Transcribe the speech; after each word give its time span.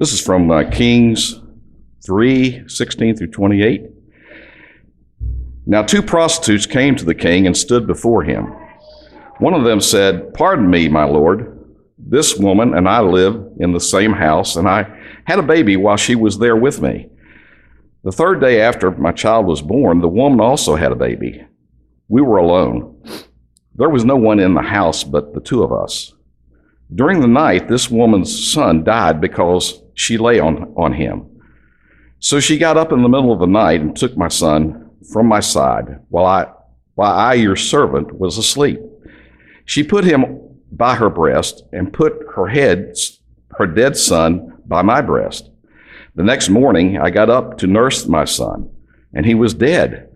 This 0.00 0.14
is 0.14 0.22
from 0.22 0.50
uh, 0.50 0.64
Kings 0.70 1.38
3 2.06 2.66
16 2.66 3.16
through 3.16 3.26
28. 3.32 3.82
Now, 5.66 5.82
two 5.82 6.00
prostitutes 6.00 6.64
came 6.64 6.96
to 6.96 7.04
the 7.04 7.14
king 7.14 7.46
and 7.46 7.54
stood 7.54 7.86
before 7.86 8.22
him. 8.22 8.46
One 9.40 9.52
of 9.52 9.64
them 9.64 9.78
said, 9.82 10.32
Pardon 10.32 10.70
me, 10.70 10.88
my 10.88 11.04
lord. 11.04 11.54
This 11.98 12.34
woman 12.34 12.72
and 12.72 12.88
I 12.88 13.00
live 13.00 13.46
in 13.58 13.74
the 13.74 13.78
same 13.78 14.14
house, 14.14 14.56
and 14.56 14.66
I 14.66 14.90
had 15.26 15.38
a 15.38 15.42
baby 15.42 15.76
while 15.76 15.98
she 15.98 16.14
was 16.14 16.38
there 16.38 16.56
with 16.56 16.80
me. 16.80 17.10
The 18.02 18.10
third 18.10 18.40
day 18.40 18.62
after 18.62 18.90
my 18.90 19.12
child 19.12 19.44
was 19.44 19.60
born, 19.60 20.00
the 20.00 20.08
woman 20.08 20.40
also 20.40 20.76
had 20.76 20.92
a 20.92 20.96
baby. 20.96 21.44
We 22.08 22.22
were 22.22 22.38
alone. 22.38 23.04
There 23.74 23.90
was 23.90 24.06
no 24.06 24.16
one 24.16 24.40
in 24.40 24.54
the 24.54 24.62
house 24.62 25.04
but 25.04 25.34
the 25.34 25.40
two 25.40 25.62
of 25.62 25.74
us. 25.74 26.14
During 26.92 27.20
the 27.20 27.28
night, 27.28 27.68
this 27.68 27.90
woman's 27.90 28.50
son 28.50 28.82
died 28.82 29.20
because 29.20 29.80
she 30.00 30.16
lay 30.16 30.40
on, 30.40 30.72
on 30.76 30.94
him. 30.94 31.26
So 32.20 32.40
she 32.40 32.56
got 32.56 32.78
up 32.78 32.90
in 32.90 33.02
the 33.02 33.08
middle 33.08 33.32
of 33.32 33.38
the 33.38 33.46
night 33.46 33.82
and 33.82 33.94
took 33.94 34.16
my 34.16 34.28
son 34.28 34.90
from 35.12 35.26
my 35.26 35.40
side 35.40 36.00
while 36.08 36.24
I, 36.26 36.50
while 36.94 37.12
I, 37.12 37.34
your 37.34 37.56
servant, 37.56 38.12
was 38.12 38.38
asleep. 38.38 38.80
She 39.66 39.82
put 39.82 40.04
him 40.04 40.48
by 40.72 40.94
her 40.94 41.10
breast 41.10 41.64
and 41.72 41.92
put 41.92 42.14
her 42.34 42.46
head, 42.46 42.94
her 43.58 43.66
dead 43.66 43.96
son, 43.96 44.58
by 44.66 44.82
my 44.82 45.02
breast. 45.02 45.50
The 46.14 46.24
next 46.24 46.48
morning, 46.48 46.98
I 46.98 47.10
got 47.10 47.28
up 47.30 47.58
to 47.58 47.66
nurse 47.66 48.06
my 48.06 48.24
son, 48.24 48.70
and 49.14 49.26
he 49.26 49.34
was 49.34 49.54
dead. 49.54 50.08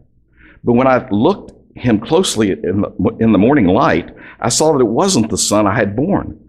But 0.62 0.74
when 0.74 0.86
I 0.86 1.06
looked 1.10 1.52
him 1.76 2.00
closely 2.00 2.52
in 2.52 2.82
the, 2.82 3.16
in 3.20 3.32
the 3.32 3.38
morning 3.38 3.66
light, 3.66 4.14
I 4.40 4.48
saw 4.48 4.72
that 4.72 4.80
it 4.80 4.88
wasn't 4.88 5.30
the 5.30 5.38
son 5.38 5.66
I 5.66 5.74
had 5.74 5.94
borne. 5.96 6.40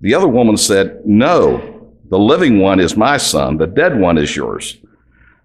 The 0.00 0.14
other 0.14 0.28
woman 0.28 0.56
said, 0.56 1.00
No, 1.04 1.77
the 2.10 2.18
living 2.18 2.60
one 2.60 2.80
is 2.80 2.96
my 2.96 3.16
son, 3.16 3.58
the 3.58 3.66
dead 3.66 3.98
one 3.98 4.18
is 4.18 4.34
yours. 4.34 4.78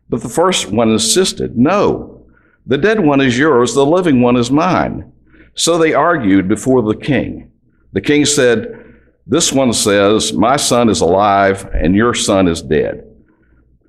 But 0.10 0.22
the 0.22 0.30
first 0.30 0.72
one 0.72 0.92
insisted, 0.92 1.58
No, 1.58 2.26
the 2.66 2.78
dead 2.78 3.00
one 3.00 3.22
is 3.22 3.38
yours, 3.38 3.74
the 3.74 3.86
living 3.86 4.22
one 4.22 4.38
is 4.38 4.52
mine. 4.52 5.12
So 5.56 5.78
they 5.78 5.94
argued 5.94 6.48
before 6.48 6.82
the 6.82 6.96
king. 6.96 7.52
The 7.92 8.02
king 8.02 8.26
said, 8.26 8.96
This 9.28 9.52
one 9.52 9.74
says, 9.74 10.34
My 10.34 10.56
son 10.56 10.90
is 10.90 11.02
alive 11.02 11.70
and 11.74 11.96
your 11.96 12.14
son 12.14 12.48
is 12.48 12.62
dead. 12.62 13.06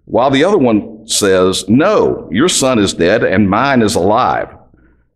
While 0.04 0.30
the 0.30 0.44
other 0.44 0.58
one 0.58 1.06
says, 1.08 1.68
No, 1.68 2.28
your 2.30 2.48
son 2.48 2.78
is 2.78 2.92
dead 2.92 3.24
and 3.24 3.48
mine 3.48 3.82
is 3.82 3.94
alive. 3.94 4.54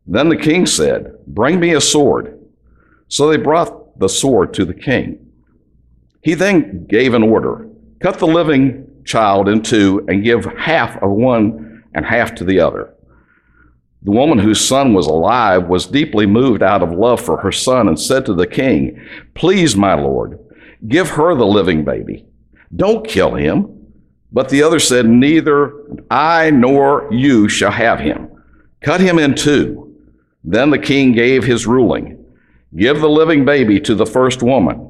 Then 0.06 0.28
the 0.28 0.36
king 0.36 0.64
said, 0.64 1.14
Bring 1.26 1.60
me 1.60 1.74
a 1.74 1.80
sword. 1.80 2.38
So 3.08 3.28
they 3.28 3.36
brought 3.36 3.98
the 3.98 4.08
sword 4.08 4.54
to 4.54 4.64
the 4.64 4.74
king. 4.74 5.27
He 6.20 6.34
then 6.34 6.86
gave 6.86 7.14
an 7.14 7.22
order 7.22 7.68
cut 8.00 8.18
the 8.18 8.26
living 8.26 8.86
child 9.04 9.48
in 9.48 9.62
two 9.62 10.04
and 10.08 10.22
give 10.22 10.44
half 10.44 10.96
of 11.02 11.10
one 11.10 11.82
and 11.94 12.06
half 12.06 12.34
to 12.36 12.44
the 12.44 12.60
other. 12.60 12.94
The 14.02 14.12
woman 14.12 14.38
whose 14.38 14.60
son 14.66 14.94
was 14.94 15.06
alive 15.06 15.66
was 15.66 15.86
deeply 15.86 16.26
moved 16.26 16.62
out 16.62 16.82
of 16.82 16.92
love 16.92 17.20
for 17.20 17.38
her 17.38 17.50
son 17.50 17.88
and 17.88 17.98
said 17.98 18.24
to 18.26 18.34
the 18.34 18.46
king, 18.46 19.04
Please, 19.34 19.76
my 19.76 19.94
lord, 19.94 20.38
give 20.86 21.10
her 21.10 21.34
the 21.34 21.46
living 21.46 21.84
baby. 21.84 22.24
Don't 22.74 23.06
kill 23.06 23.34
him. 23.34 23.74
But 24.30 24.50
the 24.50 24.62
other 24.62 24.78
said, 24.78 25.06
Neither 25.06 25.72
I 26.10 26.50
nor 26.50 27.08
you 27.10 27.48
shall 27.48 27.72
have 27.72 27.98
him. 27.98 28.30
Cut 28.80 29.00
him 29.00 29.18
in 29.18 29.34
two. 29.34 29.96
Then 30.44 30.70
the 30.70 30.78
king 30.78 31.12
gave 31.12 31.44
his 31.44 31.66
ruling 31.66 32.14
Give 32.76 33.00
the 33.00 33.08
living 33.08 33.46
baby 33.46 33.80
to 33.80 33.94
the 33.94 34.06
first 34.06 34.42
woman. 34.42 34.87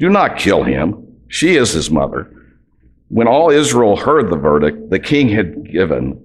Do 0.00 0.08
not 0.08 0.38
kill 0.38 0.64
him. 0.64 1.18
She 1.28 1.56
is 1.56 1.72
his 1.72 1.90
mother. 1.90 2.34
When 3.08 3.28
all 3.28 3.50
Israel 3.50 3.96
heard 3.96 4.30
the 4.30 4.36
verdict 4.36 4.88
the 4.88 4.98
king 4.98 5.28
had 5.28 5.70
given, 5.70 6.24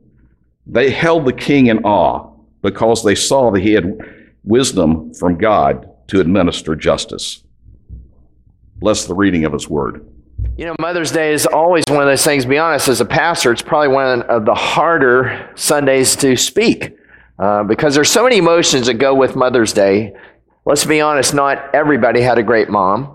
they 0.66 0.90
held 0.90 1.25
the 1.25 1.34
king 1.34 1.68
in 1.68 1.80
awe 1.84 2.31
because 2.62 3.03
they 3.03 3.16
saw 3.16 3.52
that 3.52 3.62
he 3.62 3.74
had 3.74 4.00
wisdom 4.46 5.14
from 5.14 5.38
God 5.38 5.90
to 6.08 6.22
administer 6.22 6.75
justice. 6.75 7.44
Bless 8.78 9.06
the 9.06 9.14
reading 9.14 9.44
of 9.44 9.52
his 9.52 9.68
word. 9.68 10.08
You 10.58 10.66
know, 10.66 10.75
Mother's 10.80 11.12
Day 11.12 11.34
is 11.34 11.46
always 11.46 11.84
one 11.90 12.02
of 12.02 12.08
those 12.08 12.24
things, 12.24 12.46
be 12.46 12.58
honest, 12.58 12.88
as 12.88 13.02
a 13.02 13.06
pastor, 13.06 13.52
it's 13.52 13.62
probably 13.62 13.90
one 13.90 14.22
of 14.24 14.46
the 14.46 14.53
harder 14.53 15.52
Sundays 15.56 16.16
to 16.18 16.38
speak 16.38 16.96
uh, 17.40 17.64
because 17.64 17.94
there's 17.94 18.09
so 18.09 18.24
many 18.24 18.38
emotions 18.38 18.88
that 18.88 18.96
go 18.96 19.14
with 19.14 19.35
Mother's 19.35 19.74
Day. 19.74 20.16
Let's 20.66 20.85
be 20.85 21.02
honest, 21.02 21.34
not 21.34 21.75
everybody 21.75 22.22
had 22.22 22.38
a 22.38 22.44
great 22.44 22.69
mom. 22.69 23.15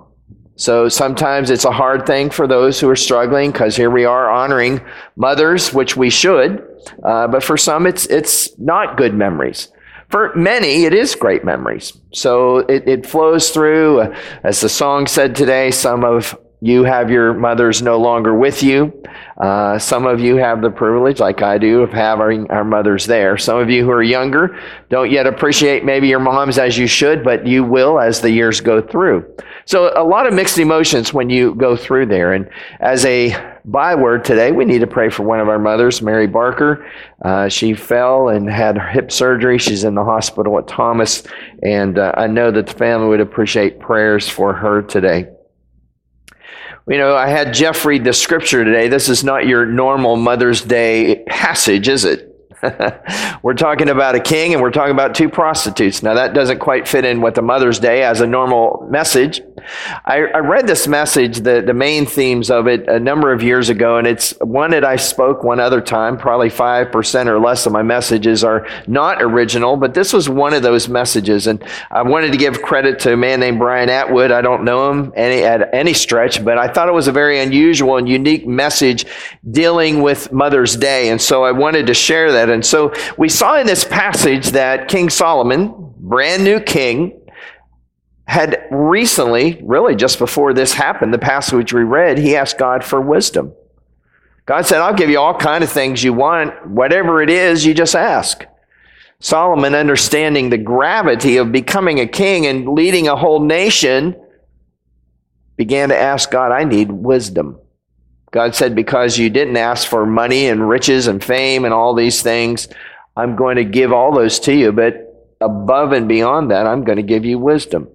So 0.61 0.91
sometimes 0.91 1.49
it's 1.49 1.65
a 1.65 1.71
hard 1.71 2.05
thing 2.07 2.29
for 2.29 2.47
those 2.47 2.79
who 2.79 2.89
are 2.91 2.97
struggling 2.97 3.51
because 3.51 3.77
here 3.77 3.89
we 3.89 4.05
are 4.05 4.31
honoring 4.31 4.83
mothers, 5.17 5.73
which 5.73 5.97
we 5.97 6.11
should. 6.11 6.63
Uh, 7.03 7.29
but 7.29 7.43
for 7.43 7.57
some, 7.57 7.87
it's, 7.87 8.05
it's 8.07 8.59
not 8.59 8.99
good 8.99 9.15
memories. 9.15 9.69
For 10.11 10.35
many, 10.35 10.85
it 10.85 10.93
is 10.93 11.15
great 11.15 11.47
memories. 11.47 11.95
So 12.13 12.59
it, 12.59 12.87
it 12.87 13.07
flows 13.07 13.49
through, 13.49 14.01
uh, 14.01 14.19
as 14.45 14.61
the 14.61 14.69
song 14.69 15.07
said 15.07 15.35
today, 15.35 15.71
some 15.71 16.05
of 16.05 16.39
you 16.61 16.85
have 16.85 17.11
your 17.11 17.33
mothers 17.33 17.81
no 17.81 17.99
longer 17.99 18.35
with 18.35 18.63
you. 18.63 18.93
Uh, 19.39 19.79
some 19.79 20.05
of 20.05 20.21
you 20.21 20.37
have 20.37 20.61
the 20.61 20.71
privilege, 20.71 21.21
like 21.21 21.41
I 21.41 21.57
do, 21.57 21.81
of 21.81 21.91
having 21.91 22.51
our 22.51 22.65
mothers 22.65 23.07
there. 23.07 23.39
Some 23.39 23.57
of 23.57 23.71
you 23.71 23.85
who 23.85 23.91
are 23.91 24.03
younger 24.03 24.61
don't 24.91 25.11
yet 25.11 25.27
appreciate 25.27 25.87
maybe 25.87 26.09
your 26.09 26.19
moms 26.19 26.59
as 26.59 26.77
you 26.77 26.87
should, 26.87 27.25
but 27.25 27.47
you 27.47 27.65
will 27.65 27.99
as 27.99 28.21
the 28.21 28.31
years 28.31 28.61
go 28.61 28.83
through. 28.83 29.25
So 29.71 29.93
a 29.95 30.03
lot 30.03 30.27
of 30.27 30.35
mixed 30.35 30.59
emotions 30.59 31.15
when 31.15 31.31
you 31.31 31.55
go 31.55 31.77
through 31.77 32.07
there. 32.07 32.33
And 32.33 32.51
as 32.81 33.05
a 33.05 33.37
byword 33.65 34.25
today, 34.25 34.51
we 34.51 34.65
need 34.65 34.81
to 34.81 34.87
pray 34.89 35.11
for 35.11 35.23
one 35.23 35.39
of 35.39 35.49
our 35.49 35.61
mothers, 35.61 36.03
Mary 36.03 36.27
Barker. 36.27 36.91
Uh, 37.25 37.49
she 37.49 37.75
fell 37.75 38.31
and 38.31 38.51
had 38.51 38.77
hip 38.77 39.13
surgery. 39.13 39.59
She's 39.59 39.85
in 39.85 39.95
the 39.95 40.03
hospital 40.03 40.59
at 40.59 40.67
Thomas, 40.67 41.23
and 41.63 42.01
uh, 42.01 42.11
I 42.17 42.27
know 42.27 42.51
that 42.51 42.67
the 42.67 42.75
family 42.75 43.07
would 43.07 43.21
appreciate 43.21 43.79
prayers 43.79 44.29
for 44.29 44.53
her 44.53 44.83
today. 44.83 45.29
You 46.89 46.99
know, 46.99 47.15
I 47.15 47.29
had 47.29 47.55
Jeff 47.55 47.85
read 47.85 48.03
the 48.03 48.13
scripture 48.13 48.65
today. 48.65 48.89
This 48.89 49.09
is 49.09 49.23
not 49.23 49.47
your 49.47 49.67
normal 49.67 50.17
Mother's 50.17 50.63
Day 50.63 51.23
passage, 51.29 51.87
is 51.87 52.05
it? 52.05 52.30
we're 53.43 53.55
talking 53.55 53.89
about 53.89 54.15
a 54.15 54.21
king 54.21 54.53
and 54.53 54.63
we're 54.63 54.71
talking 54.71 54.93
about 54.93 55.15
two 55.15 55.29
prostitutes. 55.29 56.03
Now, 56.03 56.15
that 56.15 56.35
doesn't 56.35 56.59
quite 56.59 56.87
fit 56.87 57.05
in 57.05 57.21
with 57.21 57.35
the 57.35 57.43
Mother's 57.43 57.79
Day 57.79 58.03
as 58.03 58.21
a 58.21 58.27
normal 58.27 58.87
message. 58.91 59.41
I, 60.05 60.27
I, 60.27 60.39
read 60.39 60.67
this 60.67 60.87
message, 60.87 61.39
the, 61.39 61.63
the 61.65 61.75
main 61.75 62.07
themes 62.07 62.51
of 62.51 62.67
it, 62.67 62.89
a 62.89 62.99
number 62.99 63.33
of 63.33 63.43
years 63.43 63.69
ago, 63.69 63.99
and 63.99 64.07
it's 64.07 64.33
one 64.41 64.71
that 64.73 64.85
I 64.85 64.97
spoke 64.97 65.43
one 65.43 65.61
other 65.61 65.81
time. 65.81 66.17
Probably 66.19 66.49
5% 66.49 67.27
or 67.27 67.39
less 67.39 67.67
of 67.67 67.73
my 67.73 67.83
messages 67.83 68.45
are 68.45 68.67
not 68.87 69.23
original, 69.23 69.77
but 69.77 69.95
this 69.95 70.13
was 70.13 70.29
one 70.29 70.53
of 70.53 70.63
those 70.63 70.89
messages. 70.89 71.47
And 71.47 71.63
I 71.91 72.03
wanted 72.03 72.33
to 72.33 72.39
give 72.39 72.63
credit 72.63 72.99
to 73.01 73.13
a 73.15 73.17
man 73.17 73.41
named 73.41 73.59
Brian 73.59 73.89
Atwood. 73.89 74.33
I 74.33 74.41
don't 74.41 74.65
know 74.65 74.91
him 74.91 75.13
any, 75.17 75.43
at 75.43 75.73
any 75.75 75.95
stretch, 75.95 76.45
but 76.45 76.59
I 76.59 76.69
thought 76.69 76.89
it 76.89 76.95
was 76.95 77.09
a 77.09 77.13
very 77.13 77.41
unusual 77.41 77.97
and 77.97 78.09
unique 78.09 78.47
message 78.47 79.07
dealing 79.51 80.03
with 80.03 80.33
Mother's 80.33 80.77
Day. 80.77 81.09
And 81.11 81.21
so 81.21 81.45
I 81.45 81.53
wanted 81.53 81.87
to 81.87 81.95
share 81.95 82.33
that. 82.33 82.50
And 82.51 82.65
so 82.65 82.93
we 83.17 83.29
saw 83.29 83.59
in 83.59 83.67
this 83.67 83.85
passage 83.85 84.49
that 84.49 84.89
King 84.89 85.11
Solomon, 85.11 85.95
brand 85.99 86.45
new 86.45 86.61
king, 86.61 87.21
had 88.27 88.69
recently, 88.71 89.61
really 89.63 89.97
just 89.97 90.19
before 90.19 90.55
this 90.55 90.73
happened, 90.73 91.13
the 91.13 91.19
passage 91.19 91.73
we 91.73 91.83
read, 91.83 92.17
he 92.19 92.37
asked 92.37 92.59
God 92.59 92.85
for 92.85 93.01
wisdom. 93.01 93.53
God 94.47 94.67
said, 94.67 94.81
I'll 94.81 94.95
give 94.95 95.11
you 95.11 95.19
all 95.19 95.37
kind 95.37 95.65
of 95.65 95.71
things 95.71 96.03
you 96.03 96.13
want. 96.13 96.67
Whatever 96.67 97.23
it 97.23 97.31
is, 97.31 97.67
you 97.67 97.75
just 97.75 97.97
ask. 97.97 98.45
Solomon, 99.21 99.75
understanding 99.75 100.49
the 100.49 100.59
gravity 100.59 101.37
of 101.37 101.53
becoming 101.53 102.01
a 102.01 102.07
king 102.07 102.47
and 102.47 102.69
leading 102.69 103.07
a 103.07 103.17
whole 103.17 103.41
nation, 103.41 104.17
began 105.57 105.91
to 105.91 105.97
ask 105.97 106.31
God, 106.31 106.53
I 106.53 106.65
need 106.65 106.91
wisdom. 106.91 107.59
God 108.31 108.55
said, 108.55 108.75
Because 108.75 109.19
you 109.19 109.31
didn't 109.31 109.57
ask 109.57 109.89
for 109.89 110.07
money 110.07 110.49
and 110.49 110.69
riches 110.69 111.07
and 111.07 111.23
fame 111.23 111.65
and 111.65 111.75
all 111.75 111.95
these 111.95 112.23
things, 112.23 112.69
I'm 113.17 113.37
going 113.37 113.57
to 113.57 113.65
give 113.65 113.93
all 113.93 114.13
those 114.13 114.39
to 114.41 114.55
you. 114.55 114.73
But 114.73 115.35
above 115.41 115.93
and 115.93 116.09
beyond 116.09 116.51
that, 116.51 116.67
I'm 116.67 116.85
going 116.85 116.97
to 116.97 117.03
give 117.03 117.25
you 117.25 117.39
wisdom. 117.39 117.89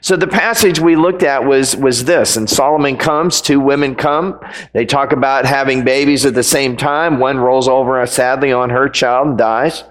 So 0.00 0.16
the 0.16 0.26
passage 0.26 0.80
we 0.80 0.96
looked 0.96 1.22
at 1.22 1.44
was, 1.44 1.76
was 1.76 2.04
this. 2.04 2.36
And 2.36 2.48
Solomon 2.48 2.96
comes, 2.96 3.40
two 3.40 3.60
women 3.60 3.94
come. 3.94 4.40
They 4.72 4.84
talk 4.84 5.12
about 5.12 5.46
having 5.46 5.84
babies 5.84 6.26
at 6.26 6.34
the 6.34 6.42
same 6.42 6.76
time. 6.76 7.18
One 7.18 7.38
rolls 7.38 7.68
over 7.68 8.00
uh, 8.00 8.06
sadly 8.06 8.52
on 8.52 8.70
her 8.70 8.88
child 8.88 9.28
and 9.28 9.38
dies, 9.38 9.84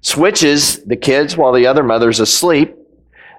switches 0.00 0.82
the 0.84 0.96
kids 0.96 1.36
while 1.36 1.52
the 1.52 1.66
other 1.66 1.82
mother's 1.82 2.20
asleep. 2.20 2.74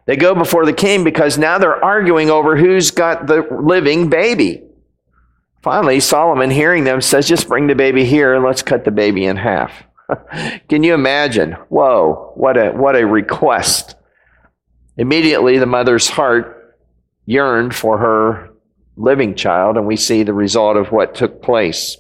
They 0.06 0.16
go 0.16 0.34
before 0.34 0.66
the 0.66 0.74
king 0.74 1.04
because 1.04 1.38
now 1.38 1.60
they're 1.60 1.84
arguing 1.84 2.32
over 2.32 2.58
who's 2.58 2.90
got 2.90 3.28
the 3.28 3.46
living 3.52 4.10
baby. 4.10 4.64
Finally, 5.62 6.00
Solomon, 6.00 6.50
hearing 6.50 6.86
them, 6.86 7.02
says, 7.02 7.28
Just 7.28 7.48
bring 7.48 7.68
the 7.68 7.76
baby 7.76 8.06
here 8.06 8.34
and 8.34 8.44
let's 8.44 8.62
cut 8.62 8.86
the 8.86 8.92
baby 8.92 9.26
in 9.26 9.38
half. 9.38 9.84
Can 10.70 10.84
you 10.84 10.94
imagine? 10.94 11.54
Whoa, 11.70 12.32
what 12.36 12.58
a, 12.58 12.72
what 12.72 12.96
a 12.96 13.06
request. 13.06 13.96
Immediately, 14.98 15.58
the 15.60 15.66
mother's 15.66 16.10
heart 16.10 16.78
yearned 17.26 17.76
for 17.76 17.98
her 17.98 18.50
living 18.98 19.36
child, 19.36 19.78
and 19.78 19.86
we 19.86 19.96
see 19.96 20.24
the 20.24 20.34
result 20.34 20.78
of 20.78 20.92
what 20.92 21.16
took 21.16 21.42
place. 21.42 21.98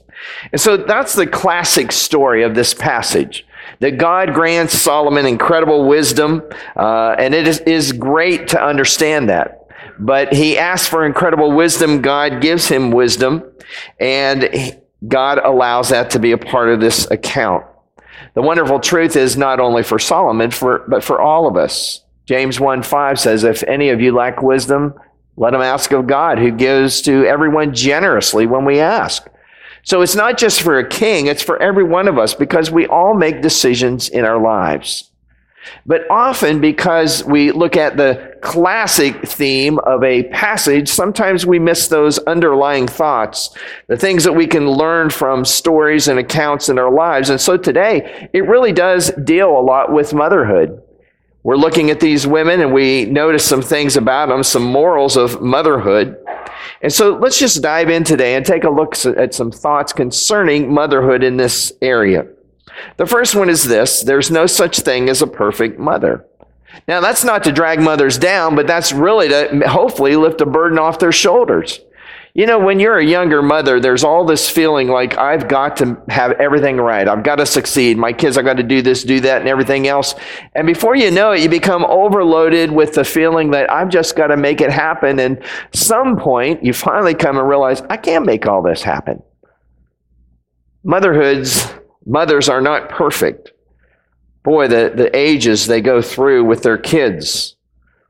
And 0.52 0.60
so 0.60 0.78
that's 0.78 1.16
the 1.16 1.28
classic 1.28 1.92
story 1.92 2.44
of 2.44 2.56
this 2.56 2.74
passage. 2.74 3.46
That 3.80 3.98
God 3.98 4.34
grants 4.34 4.74
Solomon 4.74 5.26
incredible 5.26 5.88
wisdom, 5.88 6.44
uh, 6.76 7.16
and 7.18 7.34
it 7.34 7.48
is, 7.48 7.60
is 7.62 7.92
great 7.94 8.50
to 8.50 8.62
understand 8.62 9.30
that. 9.30 9.59
But 10.00 10.34
he 10.34 10.58
asks 10.58 10.88
for 10.88 11.06
incredible 11.06 11.52
wisdom. 11.52 12.02
God 12.02 12.42
gives 12.42 12.68
him 12.68 12.92
wisdom, 12.92 13.44
and 14.00 14.78
God 15.08 15.40
allows 15.40 15.90
that 15.90 16.12
to 16.12 16.20
be 16.20 16.32
a 16.32 16.38
part 16.38 16.70
of 16.70 16.80
this 16.80 17.10
account. 17.12 17.66
The 18.34 18.42
wonderful 18.42 18.80
truth 18.80 19.16
is 19.16 19.38
not 19.38 19.60
only 19.60 19.84
for 19.84 20.00
Solomon, 20.00 20.52
for, 20.52 20.86
but 20.88 21.04
for 21.04 21.22
all 21.22 21.48
of 21.48 21.58
us. 21.58 22.04
James 22.26 22.60
1 22.60 22.84
5 22.84 23.20
says, 23.20 23.44
If 23.44 23.64
any 23.64 23.90
of 23.90 24.02
you 24.02 24.14
lack 24.14 24.42
wisdom, 24.42 24.94
let 25.36 25.54
him 25.54 25.62
ask 25.62 25.92
of 25.92 26.06
God, 26.06 26.38
who 26.38 26.52
gives 26.52 27.02
to 27.04 27.26
everyone 27.26 27.74
generously 27.74 28.46
when 28.46 28.66
we 28.66 28.80
ask. 28.80 29.28
So 29.84 30.02
it's 30.02 30.16
not 30.16 30.38
just 30.38 30.62
for 30.62 30.78
a 30.78 30.88
king, 30.88 31.28
it's 31.28 31.42
for 31.42 31.62
every 31.62 31.84
one 31.84 32.08
of 32.08 32.20
us 32.20 32.34
because 32.34 32.70
we 32.70 32.86
all 32.88 33.14
make 33.14 33.42
decisions 33.42 34.10
in 34.10 34.26
our 34.26 34.40
lives. 34.40 35.09
But 35.86 36.10
often, 36.10 36.62
because 36.62 37.24
we 37.24 37.52
look 37.52 37.76
at 37.76 37.98
the 37.98 38.38
classic 38.42 39.28
theme 39.28 39.80
of 39.80 40.04
a 40.04 40.24
passage, 40.24 40.88
sometimes 40.90 41.46
we 41.46 41.60
miss 41.60 41.88
those 41.88 42.18
underlying 42.20 42.88
thoughts, 42.88 43.56
the 43.88 43.98
things 43.98 44.24
that 44.24 44.34
we 44.34 44.48
can 44.48 44.70
learn 44.70 45.10
from 45.10 45.46
stories 45.46 46.08
and 46.08 46.20
accounts 46.20 46.70
in 46.70 46.80
our 46.80 46.92
lives. 46.92 47.30
And 47.30 47.40
so 47.40 47.58
today, 47.58 48.30
it 48.34 48.48
really 48.48 48.72
does 48.72 49.12
deal 49.24 49.50
a 49.58 49.62
lot 49.62 49.92
with 49.92 50.14
motherhood. 50.14 50.82
We're 51.44 51.56
looking 51.56 51.90
at 51.90 52.00
these 52.00 52.28
women 52.28 52.60
and 52.62 52.74
we 52.74 53.06
notice 53.06 53.46
some 53.46 53.62
things 53.62 53.96
about 53.96 54.30
them, 54.30 54.44
some 54.44 54.64
morals 54.64 55.16
of 55.16 55.42
motherhood. 55.42 56.18
And 56.82 56.92
so 56.92 57.16
let's 57.16 57.40
just 57.40 57.62
dive 57.62 57.90
in 57.90 58.04
today 58.04 58.36
and 58.36 58.46
take 58.46 58.64
a 58.64 58.70
look 58.70 58.96
at 59.06 59.34
some 59.34 59.52
thoughts 59.52 59.94
concerning 59.94 60.74
motherhood 60.74 61.24
in 61.24 61.38
this 61.38 61.74
area. 61.82 62.26
The 62.98 63.06
first 63.06 63.36
one 63.36 63.50
is 63.50 63.64
this 63.64 64.02
there's 64.04 64.32
no 64.32 64.46
such 64.46 64.80
thing 64.80 65.10
as 65.10 65.22
a 65.22 65.28
perfect 65.28 65.80
mother. 65.80 66.26
Now, 66.88 67.02
that's 67.02 67.24
not 67.24 67.44
to 67.44 67.52
drag 67.52 67.82
mothers 67.82 68.18
down, 68.18 68.56
but 68.56 68.68
that's 68.68 68.94
really 68.94 69.28
to 69.30 69.68
hopefully 69.68 70.16
lift 70.16 70.42
a 70.42 70.46
burden 70.46 70.78
off 70.78 71.00
their 71.00 71.12
shoulders. 71.12 71.80
You 72.36 72.46
know, 72.46 72.60
when 72.60 72.80
you're 72.80 73.00
a 73.00 73.06
younger 73.06 73.42
mother, 73.42 73.80
there's 73.80 74.04
all 74.04 74.24
this 74.24 74.50
feeling 74.50 74.88
like 74.88 75.18
I've 75.18 75.48
got 75.48 75.78
to 75.78 76.02
have 76.10 76.32
everything 76.34 76.78
right. 76.78 77.08
I've 77.08 77.24
got 77.24 77.38
to 77.38 77.46
succeed. 77.46 77.98
My 77.98 78.14
kids, 78.14 78.38
I've 78.38 78.46
got 78.46 78.58
to 78.58 78.64
do 78.64 78.84
this, 78.84 79.04
do 79.04 79.20
that, 79.22 79.42
and 79.42 79.50
everything 79.50 79.88
else. 79.88 80.14
And 80.54 80.68
before 80.68 80.96
you 80.96 81.10
know 81.10 81.32
it, 81.32 81.42
you 81.42 81.50
become 81.50 81.84
overloaded 81.86 82.72
with 82.72 82.94
the 82.94 83.04
feeling 83.04 83.50
that 83.52 83.72
I've 83.72 83.90
just 83.90 84.16
got 84.16 84.28
to 84.28 84.38
make 84.38 84.62
it 84.62 84.72
happen. 84.72 85.20
And 85.20 85.44
some 85.74 86.18
point, 86.18 86.64
you 86.64 86.72
finally 86.72 87.16
come 87.16 87.38
and 87.38 87.50
realize, 87.50 87.82
I 87.90 87.98
can't 87.98 88.26
make 88.26 88.46
all 88.46 88.62
this 88.62 88.84
happen. 88.84 89.24
Motherhoods, 90.84 91.74
mothers 92.10 92.50
are 92.50 92.62
not 92.62 92.90
perfect. 92.90 93.52
Boy, 94.44 94.68
the, 94.68 94.92
the 94.96 95.16
ages 95.16 95.68
they 95.68 95.80
go 95.80 96.02
through 96.02 96.44
with 96.46 96.64
their 96.64 96.78
kids 96.78 97.56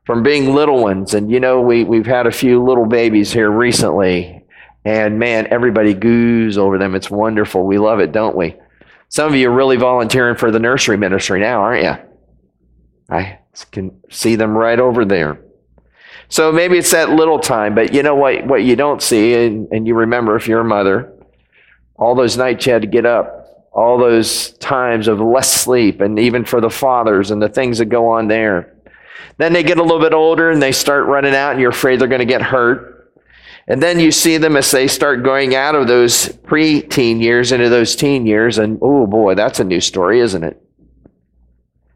from 0.04 0.22
being 0.22 0.54
little 0.54 0.82
ones. 0.82 1.14
And 1.14 1.30
you 1.30 1.38
know, 1.38 1.60
we, 1.60 1.84
we've 1.84 2.06
had 2.06 2.26
a 2.26 2.32
few 2.32 2.62
little 2.64 2.86
babies 2.86 3.32
here 3.32 3.50
recently, 3.50 4.42
and 4.84 5.18
man, 5.18 5.46
everybody 5.50 5.94
goos 5.94 6.56
over 6.56 6.78
them. 6.78 6.94
It's 6.94 7.10
wonderful. 7.10 7.64
We 7.64 7.78
love 7.78 8.00
it, 8.00 8.12
don't 8.12 8.36
we? 8.36 8.56
Some 9.08 9.28
of 9.28 9.34
you 9.34 9.50
are 9.50 9.54
really 9.54 9.76
volunteering 9.76 10.36
for 10.36 10.50
the 10.50 10.58
nursery 10.58 10.96
ministry 10.96 11.40
now, 11.40 11.60
aren't 11.60 11.84
you? 11.84 11.96
I 13.10 13.38
can 13.72 14.00
see 14.08 14.36
them 14.36 14.56
right 14.56 14.78
over 14.78 15.04
there. 15.04 15.40
So 16.28 16.52
maybe 16.52 16.78
it's 16.78 16.92
that 16.92 17.10
little 17.10 17.40
time, 17.40 17.74
but 17.74 17.92
you 17.92 18.04
know 18.04 18.14
what, 18.14 18.46
what 18.46 18.62
you 18.62 18.76
don't 18.76 19.02
see, 19.02 19.34
and, 19.34 19.66
and 19.72 19.86
you 19.86 19.96
remember 19.96 20.36
if 20.36 20.46
you're 20.46 20.60
a 20.60 20.64
mother, 20.64 21.12
all 21.96 22.14
those 22.14 22.36
nights 22.36 22.66
you 22.66 22.72
had 22.72 22.82
to 22.82 22.88
get 22.88 23.04
up, 23.04 23.39
all 23.72 23.98
those 23.98 24.52
times 24.54 25.08
of 25.08 25.20
less 25.20 25.52
sleep, 25.52 26.00
and 26.00 26.18
even 26.18 26.44
for 26.44 26.60
the 26.60 26.70
fathers 26.70 27.30
and 27.30 27.40
the 27.40 27.48
things 27.48 27.78
that 27.78 27.86
go 27.86 28.08
on 28.08 28.28
there. 28.28 28.74
Then 29.38 29.52
they 29.52 29.62
get 29.62 29.78
a 29.78 29.82
little 29.82 30.00
bit 30.00 30.12
older 30.12 30.50
and 30.50 30.60
they 30.60 30.72
start 30.72 31.06
running 31.06 31.34
out, 31.34 31.52
and 31.52 31.60
you're 31.60 31.70
afraid 31.70 32.00
they're 32.00 32.08
going 32.08 32.18
to 32.20 32.24
get 32.24 32.42
hurt. 32.42 33.12
And 33.68 33.82
then 33.82 34.00
you 34.00 34.10
see 34.10 34.36
them 34.36 34.56
as 34.56 34.70
they 34.70 34.88
start 34.88 35.22
going 35.22 35.54
out 35.54 35.76
of 35.76 35.86
those 35.86 36.28
pre-teen 36.28 37.20
years 37.20 37.52
into 37.52 37.68
those 37.68 37.94
teen 37.94 38.26
years, 38.26 38.58
and 38.58 38.78
oh 38.82 39.06
boy, 39.06 39.34
that's 39.34 39.60
a 39.60 39.64
new 39.64 39.80
story, 39.80 40.20
isn't 40.20 40.42
it? 40.42 40.60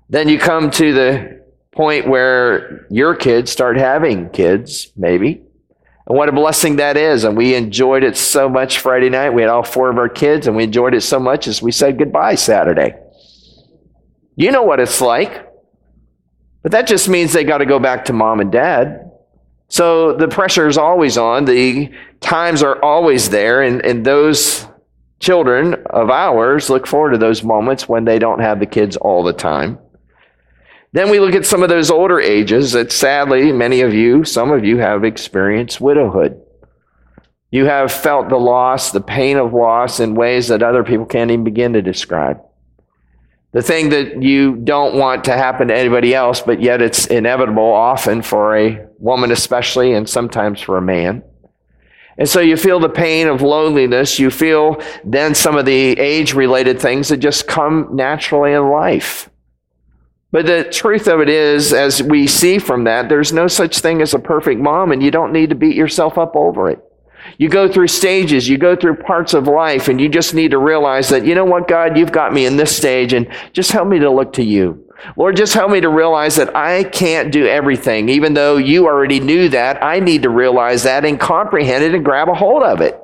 Then 0.09 0.29
you 0.29 0.38
come 0.38 0.71
to 0.71 0.93
the 0.93 1.44
point 1.73 2.06
where 2.06 2.87
your 2.91 3.17
kids 3.17 3.50
start 3.50 3.76
having 3.76 4.31
kids, 4.31 4.93
maybe. 4.97 5.44
And 6.06 6.16
what 6.16 6.28
a 6.28 6.32
blessing 6.32 6.76
that 6.76 6.96
is. 6.96 7.24
And 7.24 7.36
we 7.36 7.54
enjoyed 7.54 8.04
it 8.04 8.16
so 8.16 8.48
much 8.48 8.78
Friday 8.78 9.08
night. 9.08 9.30
We 9.30 9.42
had 9.42 9.50
all 9.50 9.62
four 9.62 9.90
of 9.90 9.98
our 9.98 10.08
kids, 10.08 10.46
and 10.46 10.56
we 10.56 10.64
enjoyed 10.64 10.94
it 10.94 11.00
so 11.00 11.18
much 11.18 11.46
as 11.46 11.62
we 11.62 11.72
said 11.72 11.98
goodbye 11.98 12.34
Saturday. 12.34 12.94
You 14.36 14.50
know 14.50 14.62
what 14.62 14.80
it's 14.80 15.00
like. 15.00 15.48
But 16.62 16.72
that 16.72 16.86
just 16.86 17.08
means 17.08 17.32
they 17.32 17.44
got 17.44 17.58
to 17.58 17.66
go 17.66 17.78
back 17.78 18.06
to 18.06 18.12
mom 18.12 18.40
and 18.40 18.50
dad. 18.50 19.10
So 19.68 20.14
the 20.16 20.28
pressure 20.28 20.66
is 20.66 20.78
always 20.78 21.18
on. 21.18 21.44
The 21.44 21.92
times 22.20 22.62
are 22.62 22.82
always 22.82 23.30
there. 23.30 23.62
And, 23.62 23.84
and 23.84 24.04
those 24.04 24.66
children 25.20 25.74
of 25.90 26.10
ours 26.10 26.70
look 26.70 26.86
forward 26.86 27.12
to 27.12 27.18
those 27.18 27.42
moments 27.42 27.88
when 27.88 28.04
they 28.04 28.18
don't 28.18 28.40
have 28.40 28.60
the 28.60 28.66
kids 28.66 28.96
all 28.96 29.22
the 29.22 29.32
time. 29.32 29.78
Then 30.94 31.11
we 31.11 31.20
look 31.20 31.35
at 31.35 31.44
some 31.44 31.62
of 31.62 31.69
those 31.69 31.91
older 31.91 32.20
ages 32.20 32.73
that 32.73 32.93
sadly, 32.93 33.52
many 33.52 33.81
of 33.82 33.93
you, 33.93 34.25
some 34.25 34.50
of 34.50 34.64
you 34.64 34.79
have 34.79 35.05
experienced 35.05 35.81
widowhood. 35.81 36.41
You 37.50 37.67
have 37.67 37.93
felt 37.93 38.29
the 38.29 38.37
loss, 38.37 38.93
the 38.93 39.00
pain 39.00 39.37
of 39.37 39.52
loss 39.52 40.00
in 40.00 40.14
ways 40.14 40.49
that 40.49 40.62
other 40.62 40.85
people 40.85 41.05
can't 41.05 41.31
even 41.31 41.44
begin 41.44 41.73
to 41.75 41.82
describe 41.82 42.41
the 43.55 43.62
thing 43.62 43.91
that 43.91 44.20
you 44.20 44.56
don't 44.56 44.99
want 44.99 45.23
to 45.25 45.32
happen 45.32 45.69
to 45.69 45.76
anybody 45.76 46.12
else, 46.12 46.41
but 46.41 46.61
yet 46.61 46.82
it's 46.82 47.06
inevitable 47.06 47.62
often 47.73 48.20
for 48.20 48.56
a 48.56 48.85
woman, 48.99 49.31
especially, 49.31 49.93
and 49.93 50.08
sometimes 50.08 50.61
for 50.61 50.76
a 50.76 50.82
man. 50.82 51.23
And 52.19 52.29
so 52.29 52.40
you 52.40 52.56
feel 52.56 52.81
the 52.81 52.88
pain 52.88 53.29
of 53.29 53.43
loneliness. 53.43 54.19
You 54.19 54.31
feel 54.31 54.82
then 55.05 55.37
some 55.37 55.57
of 55.57 55.66
the 55.66 55.73
age 55.73 56.35
related 56.35 56.80
things 56.80 57.09
that 57.09 57.18
just 57.18 57.47
come 57.47 57.90
naturally 57.92 58.52
in 58.54 58.71
life. 58.71 59.30
But 60.35 60.47
the 60.47 60.64
truth 60.64 61.07
of 61.07 61.21
it 61.21 61.29
is, 61.29 61.73
as 61.73 62.03
we 62.03 62.26
see 62.26 62.59
from 62.59 62.83
that, 62.85 63.09
there's 63.09 63.33
no 63.33 63.47
such 63.47 63.79
thing 63.79 64.03
as 64.03 64.14
a 64.14 64.19
perfect 64.19 64.61
mom, 64.61 64.91
and 64.91 65.00
you 65.00 65.12
don't 65.12 65.33
need 65.33 65.50
to 65.50 65.55
beat 65.55 65.76
yourself 65.76 66.19
up 66.19 66.35
over 66.35 66.69
it. 66.69 66.83
You 67.38 67.49
go 67.49 67.71
through 67.71 67.87
stages, 67.87 68.49
you 68.49 68.59
go 68.59 68.75
through 68.75 68.97
parts 68.97 69.33
of 69.33 69.47
life, 69.47 69.87
and 69.87 70.00
you 70.00 70.09
just 70.09 70.35
need 70.35 70.50
to 70.50 70.59
realize 70.59 71.09
that, 71.11 71.25
you 71.25 71.37
know 71.37 71.45
what, 71.45 71.69
God, 71.69 71.97
you've 71.97 72.11
got 72.11 72.35
me 72.35 72.47
in 72.47 72.57
this 72.57 72.76
stage, 72.76 73.12
and 73.12 73.33
just 73.53 73.71
help 73.71 73.87
me 73.87 74.00
to 74.00 74.11
look 74.11 74.33
to 74.33 74.43
you. 74.43 74.85
Lord, 75.17 75.37
just 75.37 75.55
help 75.55 75.71
me 75.71 75.81
to 75.81 75.88
realize 75.88 76.35
that 76.35 76.57
I 76.57 76.83
can't 76.83 77.31
do 77.31 77.47
everything. 77.47 78.09
Even 78.09 78.35
though 78.35 78.57
you 78.57 78.87
already 78.87 79.21
knew 79.21 79.49
that, 79.50 79.85
I 79.85 80.00
need 80.00 80.25
to 80.25 80.31
realize 80.31 80.83
that 80.83 81.05
and 81.05 81.21
comprehend 81.21 81.85
it 81.85 81.95
and 81.95 82.05
grab 82.05 82.29
a 82.29 82.35
hold 82.35 82.64
of 82.64 82.81
it. 82.81 83.00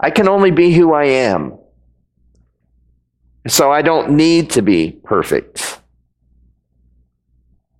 I 0.00 0.08
can 0.08 0.28
only 0.28 0.50
be 0.50 0.72
who 0.72 0.94
I 0.94 1.04
am. 1.04 1.58
So 3.48 3.70
I 3.70 3.82
don't 3.82 4.12
need 4.12 4.48
to 4.52 4.62
be 4.62 4.92
perfect. 4.92 5.81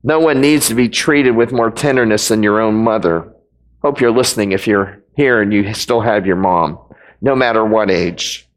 No 0.05 0.19
one 0.19 0.41
needs 0.41 0.69
to 0.69 0.75
be 0.75 0.89
treated 0.89 1.37
with 1.37 1.53
more 1.53 1.71
tenderness 1.71 2.29
than 2.29 2.43
your 2.43 2.61
own 2.61 2.75
mother. 2.75 3.33
Hope 3.83 4.01
you're 4.01 4.11
listening 4.11 4.53
if 4.53 4.67
you're 4.67 5.03
here 5.17 5.41
and 5.41 5.53
you 5.53 5.73
still 5.75 6.01
have 6.01 6.27
your 6.27 6.37
mom, 6.37 6.79
no 7.21 7.37
matter 7.37 7.65
what 7.65 7.91
age. 7.91 8.49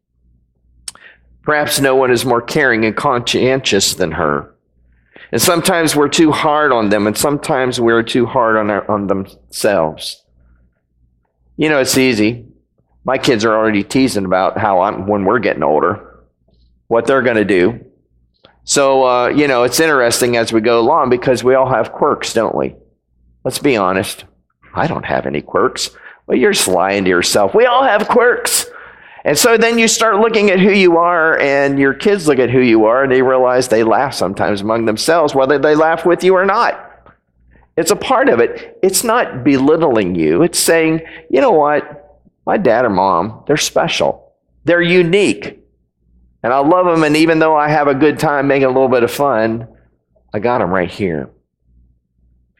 Perhaps 1.42 1.80
no 1.80 1.94
one 1.94 2.10
is 2.10 2.24
more 2.24 2.42
caring 2.42 2.84
and 2.84 2.96
conscientious 2.96 3.94
than 3.94 4.12
her. 4.12 4.52
And 5.30 5.40
sometimes 5.40 5.94
we're 5.94 6.08
too 6.08 6.32
hard 6.32 6.72
on 6.72 6.88
them, 6.88 7.06
and 7.06 7.16
sometimes 7.16 7.80
we're 7.80 8.02
too 8.02 8.26
hard 8.26 8.56
on, 8.56 8.70
our, 8.70 8.90
on 8.90 9.06
themselves. 9.06 10.24
You 11.56 11.68
know, 11.68 11.78
it's 11.78 11.98
easy. 11.98 12.46
My 13.04 13.18
kids 13.18 13.44
are 13.44 13.54
already 13.54 13.84
teasing 13.84 14.24
about 14.24 14.58
how 14.58 14.80
I'm, 14.80 15.06
when 15.06 15.24
we're 15.24 15.38
getting 15.38 15.62
older, 15.62 16.24
what 16.88 17.06
they're 17.06 17.22
going 17.22 17.36
to 17.36 17.44
do. 17.44 17.85
So, 18.66 19.06
uh, 19.06 19.28
you 19.28 19.46
know, 19.46 19.62
it's 19.62 19.78
interesting 19.78 20.36
as 20.36 20.52
we 20.52 20.60
go 20.60 20.80
along 20.80 21.08
because 21.08 21.44
we 21.44 21.54
all 21.54 21.68
have 21.68 21.92
quirks, 21.92 22.32
don't 22.32 22.54
we? 22.54 22.74
Let's 23.44 23.60
be 23.60 23.76
honest. 23.76 24.24
I 24.74 24.88
don't 24.88 25.04
have 25.04 25.24
any 25.24 25.40
quirks. 25.40 25.90
Well, 26.26 26.36
you're 26.36 26.52
just 26.52 26.66
lying 26.66 27.04
to 27.04 27.10
yourself. 27.10 27.54
We 27.54 27.64
all 27.66 27.84
have 27.84 28.08
quirks. 28.08 28.66
And 29.24 29.38
so 29.38 29.56
then 29.56 29.78
you 29.78 29.86
start 29.86 30.18
looking 30.18 30.50
at 30.50 30.58
who 30.58 30.72
you 30.72 30.96
are, 30.98 31.38
and 31.38 31.78
your 31.78 31.94
kids 31.94 32.26
look 32.26 32.40
at 32.40 32.50
who 32.50 32.60
you 32.60 32.86
are, 32.86 33.04
and 33.04 33.12
they 33.12 33.22
realize 33.22 33.68
they 33.68 33.84
laugh 33.84 34.14
sometimes 34.14 34.62
among 34.62 34.84
themselves, 34.84 35.32
whether 35.32 35.60
they 35.60 35.76
laugh 35.76 36.04
with 36.04 36.24
you 36.24 36.34
or 36.34 36.44
not. 36.44 36.82
It's 37.76 37.92
a 37.92 37.96
part 37.96 38.28
of 38.28 38.40
it. 38.40 38.78
It's 38.82 39.04
not 39.04 39.44
belittling 39.44 40.16
you, 40.16 40.42
it's 40.42 40.58
saying, 40.58 41.02
you 41.30 41.40
know 41.40 41.52
what? 41.52 42.20
My 42.46 42.56
dad 42.56 42.84
or 42.84 42.90
mom, 42.90 43.44
they're 43.46 43.56
special, 43.56 44.32
they're 44.64 44.82
unique. 44.82 45.62
And 46.42 46.52
I 46.52 46.58
love 46.58 46.86
them, 46.86 47.02
and 47.02 47.16
even 47.16 47.38
though 47.38 47.56
I 47.56 47.68
have 47.68 47.88
a 47.88 47.94
good 47.94 48.18
time 48.18 48.46
making 48.46 48.66
a 48.66 48.68
little 48.68 48.88
bit 48.88 49.02
of 49.02 49.10
fun, 49.10 49.68
I 50.32 50.38
got 50.38 50.58
them 50.58 50.70
right 50.70 50.90
here. 50.90 51.30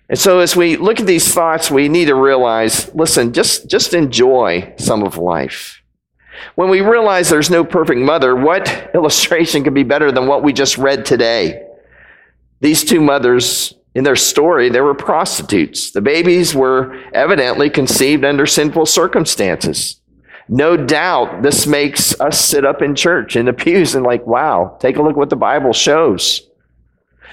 And 0.09 0.19
so 0.19 0.39
as 0.39 0.55
we 0.55 0.77
look 0.77 1.01
at 1.01 1.07
these 1.07 1.33
thoughts, 1.33 1.71
we 1.71 1.89
need 1.89 2.07
to 2.07 2.15
realize, 2.15 2.93
listen, 2.95 3.33
just, 3.33 3.69
just 3.69 3.93
enjoy 3.93 4.75
some 4.79 5.03
of 5.03 5.19
life. 5.19 5.83
When 6.55 6.69
we 6.69 6.81
realize 6.81 7.29
there's 7.29 7.51
no 7.51 7.65
perfect 7.65 8.01
mother, 8.01 8.37
what 8.37 8.91
illustration 8.95 9.65
could 9.65 9.75
be 9.75 9.83
better 9.83 10.13
than 10.13 10.27
what 10.27 10.43
we 10.43 10.53
just 10.53 10.79
read 10.79 11.05
today? 11.05 11.67
These 12.61 12.85
two 12.85 13.01
mothers, 13.01 13.75
in 13.95 14.05
their 14.05 14.17
story, 14.17 14.69
they 14.69 14.81
were 14.81 14.95
prostitutes. 14.95 15.91
The 15.91 16.01
babies 16.01 16.55
were 16.55 17.03
evidently 17.13 17.71
conceived 17.71 18.25
under 18.25 18.47
sinful 18.47 18.87
circumstances. 18.87 20.01
No 20.49 20.77
doubt 20.77 21.43
this 21.43 21.67
makes 21.67 22.19
us 22.21 22.41
sit 22.41 22.65
up 22.65 22.81
in 22.81 22.95
church 22.95 23.37
in 23.37 23.47
the 23.47 23.53
pews 23.53 23.95
and 23.95 24.05
like, 24.05 24.27
wow, 24.27 24.77
take 24.81 24.97
a 24.97 25.03
look 25.03 25.17
what 25.17 25.31
the 25.31 25.37
Bible 25.37 25.73
shows. 25.73 26.49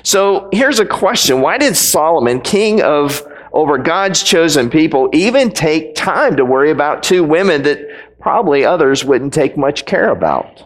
So 0.01 0.49
here's 0.51 0.79
a 0.79 0.85
question. 0.85 1.41
Why 1.41 1.57
did 1.57 1.75
Solomon, 1.75 2.41
king 2.41 2.81
of 2.81 3.25
over 3.53 3.77
God's 3.77 4.23
chosen 4.23 4.69
people, 4.69 5.09
even 5.13 5.51
take 5.51 5.95
time 5.95 6.37
to 6.37 6.45
worry 6.45 6.71
about 6.71 7.03
two 7.03 7.23
women 7.23 7.63
that 7.63 7.87
probably 8.19 8.65
others 8.65 9.05
wouldn't 9.05 9.33
take 9.33 9.57
much 9.57 9.85
care 9.85 10.09
about? 10.09 10.65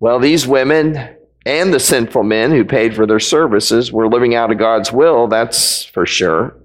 Well, 0.00 0.18
these 0.18 0.46
women 0.46 1.16
and 1.46 1.72
the 1.72 1.80
sinful 1.80 2.24
men 2.24 2.50
who 2.50 2.64
paid 2.64 2.96
for 2.96 3.06
their 3.06 3.20
services 3.20 3.92
were 3.92 4.08
living 4.08 4.34
out 4.34 4.50
of 4.50 4.58
God's 4.58 4.92
will, 4.92 5.28
that's 5.28 5.84
for 5.84 6.04
sure. 6.04 6.56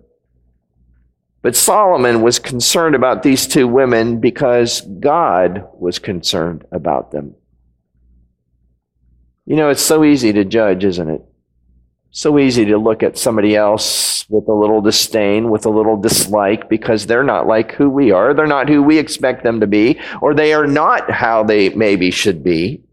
But 1.42 1.56
Solomon 1.56 2.22
was 2.22 2.38
concerned 2.38 2.96
about 2.96 3.24
these 3.24 3.48
two 3.48 3.68
women 3.68 4.20
because 4.20 4.82
God 4.82 5.68
was 5.74 5.98
concerned 5.98 6.66
about 6.72 7.12
them. 7.12 7.36
You 9.46 9.56
know, 9.56 9.70
it's 9.70 9.82
so 9.82 10.04
easy 10.04 10.34
to 10.34 10.44
judge, 10.44 10.84
isn't 10.84 11.10
it? 11.10 11.24
So 12.12 12.40
easy 12.40 12.66
to 12.66 12.78
look 12.78 13.04
at 13.04 13.18
somebody 13.18 13.56
else 13.56 14.30
with 14.30 14.48
a 14.48 14.54
little 14.54 14.82
disdain, 14.82 15.50
with 15.50 15.66
a 15.66 15.70
little 15.70 15.96
dislike, 15.96 16.70
because 16.70 17.06
they're 17.06 17.24
not 17.24 17.48
like 17.48 17.72
who 17.74 17.90
we 17.90 18.12
are. 18.12 18.34
They're 18.34 18.46
not 18.46 18.68
who 18.68 18.84
we 18.84 18.98
expect 18.98 19.44
them 19.44 19.60
to 19.62 19.68
be, 19.68 20.00
or 20.22 20.34
they 20.34 20.54
are 20.54 20.68
not 20.68 21.10
how 21.10 21.44
they 21.44 21.70
maybe 21.70 22.12
should 22.12 22.44
be. 22.44 22.84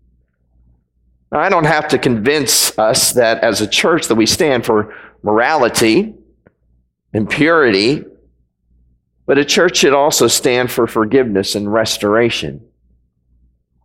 I 1.32 1.48
don't 1.48 1.66
have 1.66 1.88
to 1.88 1.98
convince 1.98 2.78
us 2.78 3.12
that 3.12 3.42
as 3.42 3.60
a 3.60 3.66
church 3.66 4.08
that 4.08 4.14
we 4.14 4.26
stand 4.26 4.64
for 4.64 4.94
morality 5.22 6.14
and 7.12 7.28
purity, 7.28 8.04
but 9.26 9.38
a 9.38 9.44
church 9.44 9.78
should 9.78 9.92
also 9.92 10.28
stand 10.28 10.70
for 10.70 10.86
forgiveness 10.86 11.54
and 11.54 11.72
restoration 11.72 12.66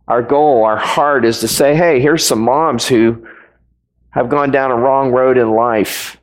our 0.08 0.22
goal, 0.22 0.64
our 0.64 0.76
heart 0.76 1.24
is 1.24 1.40
to 1.40 1.48
say, 1.48 1.74
hey, 1.74 2.00
here's 2.00 2.26
some 2.26 2.40
moms 2.40 2.86
who 2.86 3.26
have 4.10 4.28
gone 4.28 4.50
down 4.50 4.70
a 4.70 4.76
wrong 4.76 5.10
road 5.10 5.38
in 5.38 5.50
life. 5.52 6.18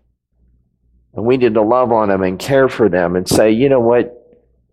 And 1.13 1.25
we 1.25 1.38
need 1.38 1.55
to 1.55 1.61
love 1.61 1.91
on 1.91 2.09
them 2.09 2.21
and 2.21 2.38
care 2.38 2.69
for 2.69 2.88
them 2.88 3.15
and 3.15 3.27
say, 3.27 3.51
you 3.51 3.69
know 3.69 3.79
what? 3.79 4.15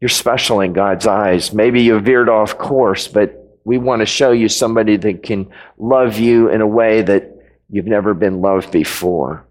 You're 0.01 0.11
special 0.11 0.61
in 0.61 0.75
God's 0.75 1.07
eyes. 1.07 1.55
Maybe 1.55 1.83
you 1.83 1.99
veered 1.99 2.29
off 2.29 2.59
course, 2.59 3.09
but 3.09 3.59
we 3.65 3.79
want 3.79 4.01
to 4.01 4.07
show 4.07 4.33
you 4.33 4.49
somebody 4.49 4.99
that 4.99 5.23
can 5.23 5.51
love 5.79 6.19
you 6.19 6.51
in 6.51 6.61
a 6.61 6.67
way 6.67 7.01
that 7.01 7.33
you've 7.71 7.87
never 7.87 8.13
been 8.13 8.43
loved 8.43 8.71
before. 8.71 9.46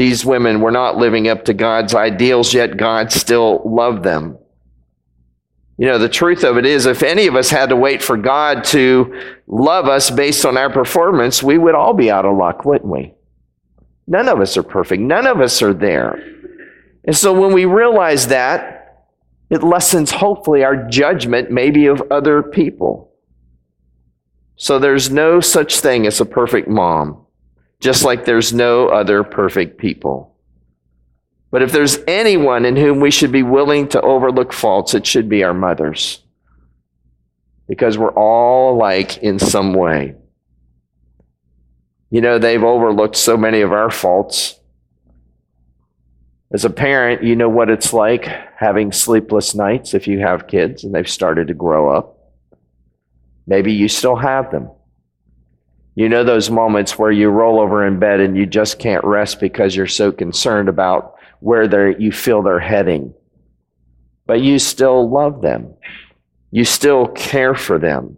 These 0.00 0.24
women 0.24 0.62
were 0.62 0.70
not 0.70 0.96
living 0.96 1.28
up 1.28 1.44
to 1.44 1.52
God's 1.52 1.94
ideals, 1.94 2.54
yet 2.54 2.78
God 2.78 3.12
still 3.12 3.60
loved 3.66 4.02
them. 4.02 4.38
You 5.76 5.88
know, 5.88 5.98
the 5.98 6.08
truth 6.08 6.42
of 6.42 6.56
it 6.56 6.64
is, 6.64 6.86
if 6.86 7.02
any 7.02 7.26
of 7.26 7.36
us 7.36 7.50
had 7.50 7.68
to 7.68 7.76
wait 7.76 8.02
for 8.02 8.16
God 8.16 8.64
to 8.68 9.34
love 9.46 9.88
us 9.88 10.08
based 10.08 10.46
on 10.46 10.56
our 10.56 10.70
performance, 10.70 11.42
we 11.42 11.58
would 11.58 11.74
all 11.74 11.92
be 11.92 12.10
out 12.10 12.24
of 12.24 12.34
luck, 12.34 12.64
wouldn't 12.64 12.90
we? 12.90 13.12
None 14.06 14.26
of 14.26 14.40
us 14.40 14.56
are 14.56 14.62
perfect. 14.62 15.02
None 15.02 15.26
of 15.26 15.38
us 15.42 15.60
are 15.60 15.74
there. 15.74 16.18
And 17.04 17.14
so 17.14 17.38
when 17.38 17.52
we 17.52 17.66
realize 17.66 18.28
that, 18.28 19.04
it 19.50 19.62
lessens 19.62 20.12
hopefully 20.12 20.64
our 20.64 20.88
judgment 20.88 21.50
maybe 21.50 21.84
of 21.84 22.02
other 22.10 22.42
people. 22.42 23.12
So 24.56 24.78
there's 24.78 25.10
no 25.10 25.40
such 25.40 25.80
thing 25.80 26.06
as 26.06 26.22
a 26.22 26.24
perfect 26.24 26.68
mom, 26.68 27.19
just 27.80 28.04
like 28.04 28.24
there's 28.24 28.52
no 28.52 28.88
other 28.88 29.24
perfect 29.24 29.78
people. 29.78 30.36
But 31.50 31.62
if 31.62 31.72
there's 31.72 31.98
anyone 32.06 32.64
in 32.64 32.76
whom 32.76 33.00
we 33.00 33.10
should 33.10 33.32
be 33.32 33.42
willing 33.42 33.88
to 33.88 34.00
overlook 34.00 34.52
faults, 34.52 34.94
it 34.94 35.06
should 35.06 35.28
be 35.28 35.42
our 35.42 35.54
mothers. 35.54 36.22
Because 37.66 37.98
we're 37.98 38.12
all 38.12 38.74
alike 38.74 39.18
in 39.18 39.38
some 39.38 39.74
way. 39.74 40.14
You 42.10 42.20
know, 42.20 42.38
they've 42.38 42.62
overlooked 42.62 43.16
so 43.16 43.36
many 43.36 43.62
of 43.62 43.72
our 43.72 43.90
faults. 43.90 44.60
As 46.52 46.64
a 46.64 46.70
parent, 46.70 47.22
you 47.22 47.36
know 47.36 47.48
what 47.48 47.70
it's 47.70 47.92
like 47.92 48.26
having 48.56 48.92
sleepless 48.92 49.54
nights 49.54 49.94
if 49.94 50.08
you 50.08 50.18
have 50.18 50.48
kids 50.48 50.82
and 50.82 50.94
they've 50.94 51.08
started 51.08 51.48
to 51.48 51.54
grow 51.54 51.90
up. 51.90 52.18
Maybe 53.46 53.72
you 53.72 53.88
still 53.88 54.16
have 54.16 54.50
them. 54.50 54.70
You 56.00 56.08
know 56.08 56.24
those 56.24 56.48
moments 56.48 56.98
where 56.98 57.12
you 57.12 57.28
roll 57.28 57.60
over 57.60 57.86
in 57.86 57.98
bed 57.98 58.20
and 58.20 58.34
you 58.34 58.46
just 58.46 58.78
can't 58.78 59.04
rest 59.04 59.38
because 59.38 59.76
you're 59.76 59.86
so 59.86 60.10
concerned 60.10 60.70
about 60.70 61.16
where 61.40 61.68
they 61.68 61.94
you 61.98 62.10
feel 62.10 62.40
they're 62.40 62.58
heading. 62.58 63.12
But 64.26 64.40
you 64.40 64.58
still 64.58 65.10
love 65.10 65.42
them. 65.42 65.74
You 66.50 66.64
still 66.64 67.06
care 67.08 67.54
for 67.54 67.78
them. 67.78 68.16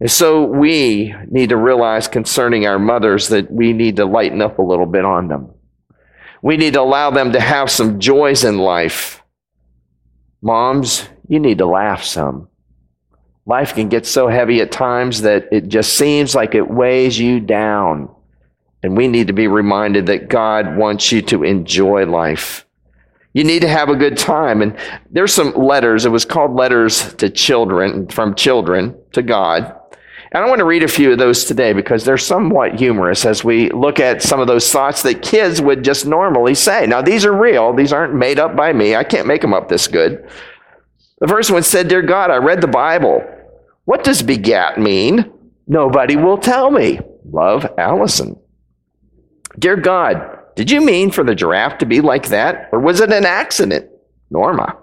And 0.00 0.10
so 0.10 0.42
we 0.42 1.14
need 1.28 1.50
to 1.50 1.56
realize 1.56 2.08
concerning 2.08 2.66
our 2.66 2.80
mothers 2.80 3.28
that 3.28 3.52
we 3.52 3.72
need 3.72 3.94
to 3.98 4.04
lighten 4.04 4.42
up 4.42 4.58
a 4.58 4.62
little 4.62 4.84
bit 4.84 5.04
on 5.04 5.28
them. 5.28 5.54
We 6.42 6.56
need 6.56 6.72
to 6.72 6.80
allow 6.80 7.12
them 7.12 7.30
to 7.34 7.40
have 7.40 7.70
some 7.70 8.00
joys 8.00 8.42
in 8.42 8.58
life. 8.58 9.22
Moms, 10.42 11.08
you 11.28 11.38
need 11.38 11.58
to 11.58 11.66
laugh 11.66 12.02
some. 12.02 12.49
Life 13.46 13.74
can 13.74 13.88
get 13.88 14.06
so 14.06 14.28
heavy 14.28 14.60
at 14.60 14.70
times 14.70 15.22
that 15.22 15.48
it 15.50 15.68
just 15.68 15.96
seems 15.96 16.34
like 16.34 16.54
it 16.54 16.70
weighs 16.70 17.18
you 17.18 17.40
down. 17.40 18.14
And 18.82 18.96
we 18.96 19.08
need 19.08 19.26
to 19.26 19.32
be 19.32 19.46
reminded 19.46 20.06
that 20.06 20.28
God 20.28 20.76
wants 20.76 21.10
you 21.12 21.22
to 21.22 21.44
enjoy 21.44 22.06
life. 22.06 22.66
You 23.32 23.44
need 23.44 23.60
to 23.60 23.68
have 23.68 23.88
a 23.88 23.96
good 23.96 24.16
time. 24.16 24.62
And 24.62 24.76
there's 25.10 25.32
some 25.32 25.54
letters. 25.54 26.04
It 26.04 26.10
was 26.10 26.24
called 26.24 26.54
Letters 26.54 27.14
to 27.14 27.30
Children, 27.30 28.08
from 28.08 28.34
Children 28.34 28.96
to 29.12 29.22
God. 29.22 29.76
And 30.32 30.44
I 30.44 30.48
want 30.48 30.60
to 30.60 30.64
read 30.64 30.84
a 30.84 30.88
few 30.88 31.10
of 31.10 31.18
those 31.18 31.44
today 31.44 31.72
because 31.72 32.04
they're 32.04 32.16
somewhat 32.16 32.76
humorous 32.76 33.24
as 33.24 33.42
we 33.42 33.68
look 33.70 33.98
at 33.98 34.22
some 34.22 34.38
of 34.38 34.46
those 34.46 34.70
thoughts 34.70 35.02
that 35.02 35.22
kids 35.22 35.60
would 35.60 35.82
just 35.82 36.06
normally 36.06 36.54
say. 36.54 36.86
Now, 36.86 37.02
these 37.02 37.24
are 37.24 37.32
real. 37.32 37.72
These 37.72 37.92
aren't 37.92 38.14
made 38.14 38.38
up 38.38 38.54
by 38.54 38.72
me. 38.72 38.94
I 38.94 39.02
can't 39.02 39.26
make 39.26 39.40
them 39.40 39.52
up 39.52 39.68
this 39.68 39.88
good. 39.88 40.28
The 41.20 41.28
first 41.28 41.50
one 41.50 41.62
said, 41.62 41.88
Dear 41.88 42.02
God, 42.02 42.30
I 42.30 42.36
read 42.36 42.60
the 42.60 42.66
Bible. 42.66 43.22
What 43.84 44.04
does 44.04 44.22
begat 44.22 44.78
mean? 44.78 45.30
Nobody 45.66 46.16
will 46.16 46.38
tell 46.38 46.70
me. 46.70 47.00
Love, 47.30 47.66
Allison. 47.78 48.38
Dear 49.58 49.76
God, 49.76 50.38
did 50.56 50.70
you 50.70 50.80
mean 50.80 51.10
for 51.10 51.22
the 51.22 51.34
giraffe 51.34 51.78
to 51.78 51.86
be 51.86 52.00
like 52.00 52.28
that? 52.28 52.68
Or 52.72 52.80
was 52.80 53.00
it 53.00 53.12
an 53.12 53.26
accident? 53.26 53.90
Norma. 54.30 54.76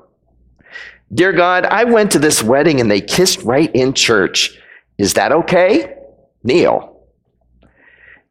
Dear 1.14 1.32
God, 1.32 1.66
I 1.66 1.86
went 1.86 2.12
to 2.12 2.20
this 2.20 2.44
wedding 2.44 2.82
and 2.82 2.92
they 2.92 3.02
kissed 3.02 3.42
right 3.44 3.74
in 3.74 3.94
church. 3.94 4.60
Is 4.98 5.14
that 5.14 5.32
okay? 5.32 5.96
Neil. 6.44 7.02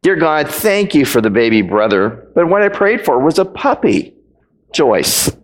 Dear 0.03 0.17
God, 0.17 0.49
thank 0.49 0.95
you 0.95 1.05
for 1.05 1.21
the 1.21 1.31
baby 1.31 1.63
brother, 1.63 2.31
but 2.35 2.49
what 2.49 2.63
I 2.63 2.69
prayed 2.69 3.05
for 3.05 3.19
was 3.19 3.39
a 3.39 3.45
puppy. 3.45 4.15
Joyce. 4.73 5.35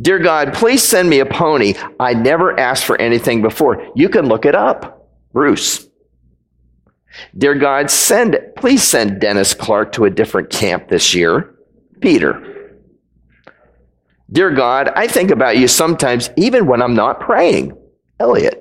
Dear 0.00 0.18
God, 0.18 0.54
please 0.54 0.82
send 0.82 1.10
me 1.10 1.20
a 1.20 1.26
pony. 1.26 1.74
I 2.00 2.14
never 2.14 2.58
asked 2.58 2.84
for 2.84 3.00
anything 3.00 3.42
before. 3.42 3.86
You 3.94 4.08
can 4.08 4.26
look 4.26 4.46
it 4.46 4.54
up. 4.54 5.08
Bruce. 5.32 5.88
Dear 7.36 7.54
God, 7.54 7.90
send, 7.90 8.38
please 8.56 8.82
send 8.82 9.20
Dennis 9.20 9.52
Clark 9.52 9.92
to 9.92 10.06
a 10.06 10.10
different 10.10 10.50
camp 10.50 10.88
this 10.88 11.14
year. 11.14 11.54
Peter. 12.00 12.78
Dear 14.30 14.50
God, 14.50 14.88
I 14.96 15.06
think 15.06 15.30
about 15.30 15.58
you 15.58 15.68
sometimes 15.68 16.30
even 16.36 16.66
when 16.66 16.80
I'm 16.80 16.94
not 16.94 17.20
praying. 17.20 17.76
Elliot. 18.18 18.58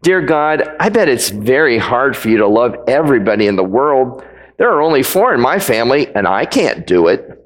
Dear 0.00 0.22
God, 0.22 0.74
I 0.80 0.88
bet 0.88 1.08
it's 1.08 1.28
very 1.28 1.78
hard 1.78 2.16
for 2.16 2.28
you 2.28 2.38
to 2.38 2.46
love 2.48 2.74
everybody 2.88 3.46
in 3.46 3.56
the 3.56 3.62
world. 3.64 4.24
There 4.56 4.70
are 4.70 4.80
only 4.80 5.02
four 5.02 5.34
in 5.34 5.40
my 5.40 5.58
family, 5.58 6.08
and 6.14 6.26
I 6.26 6.44
can't 6.44 6.86
do 6.86 7.08
it. 7.08 7.38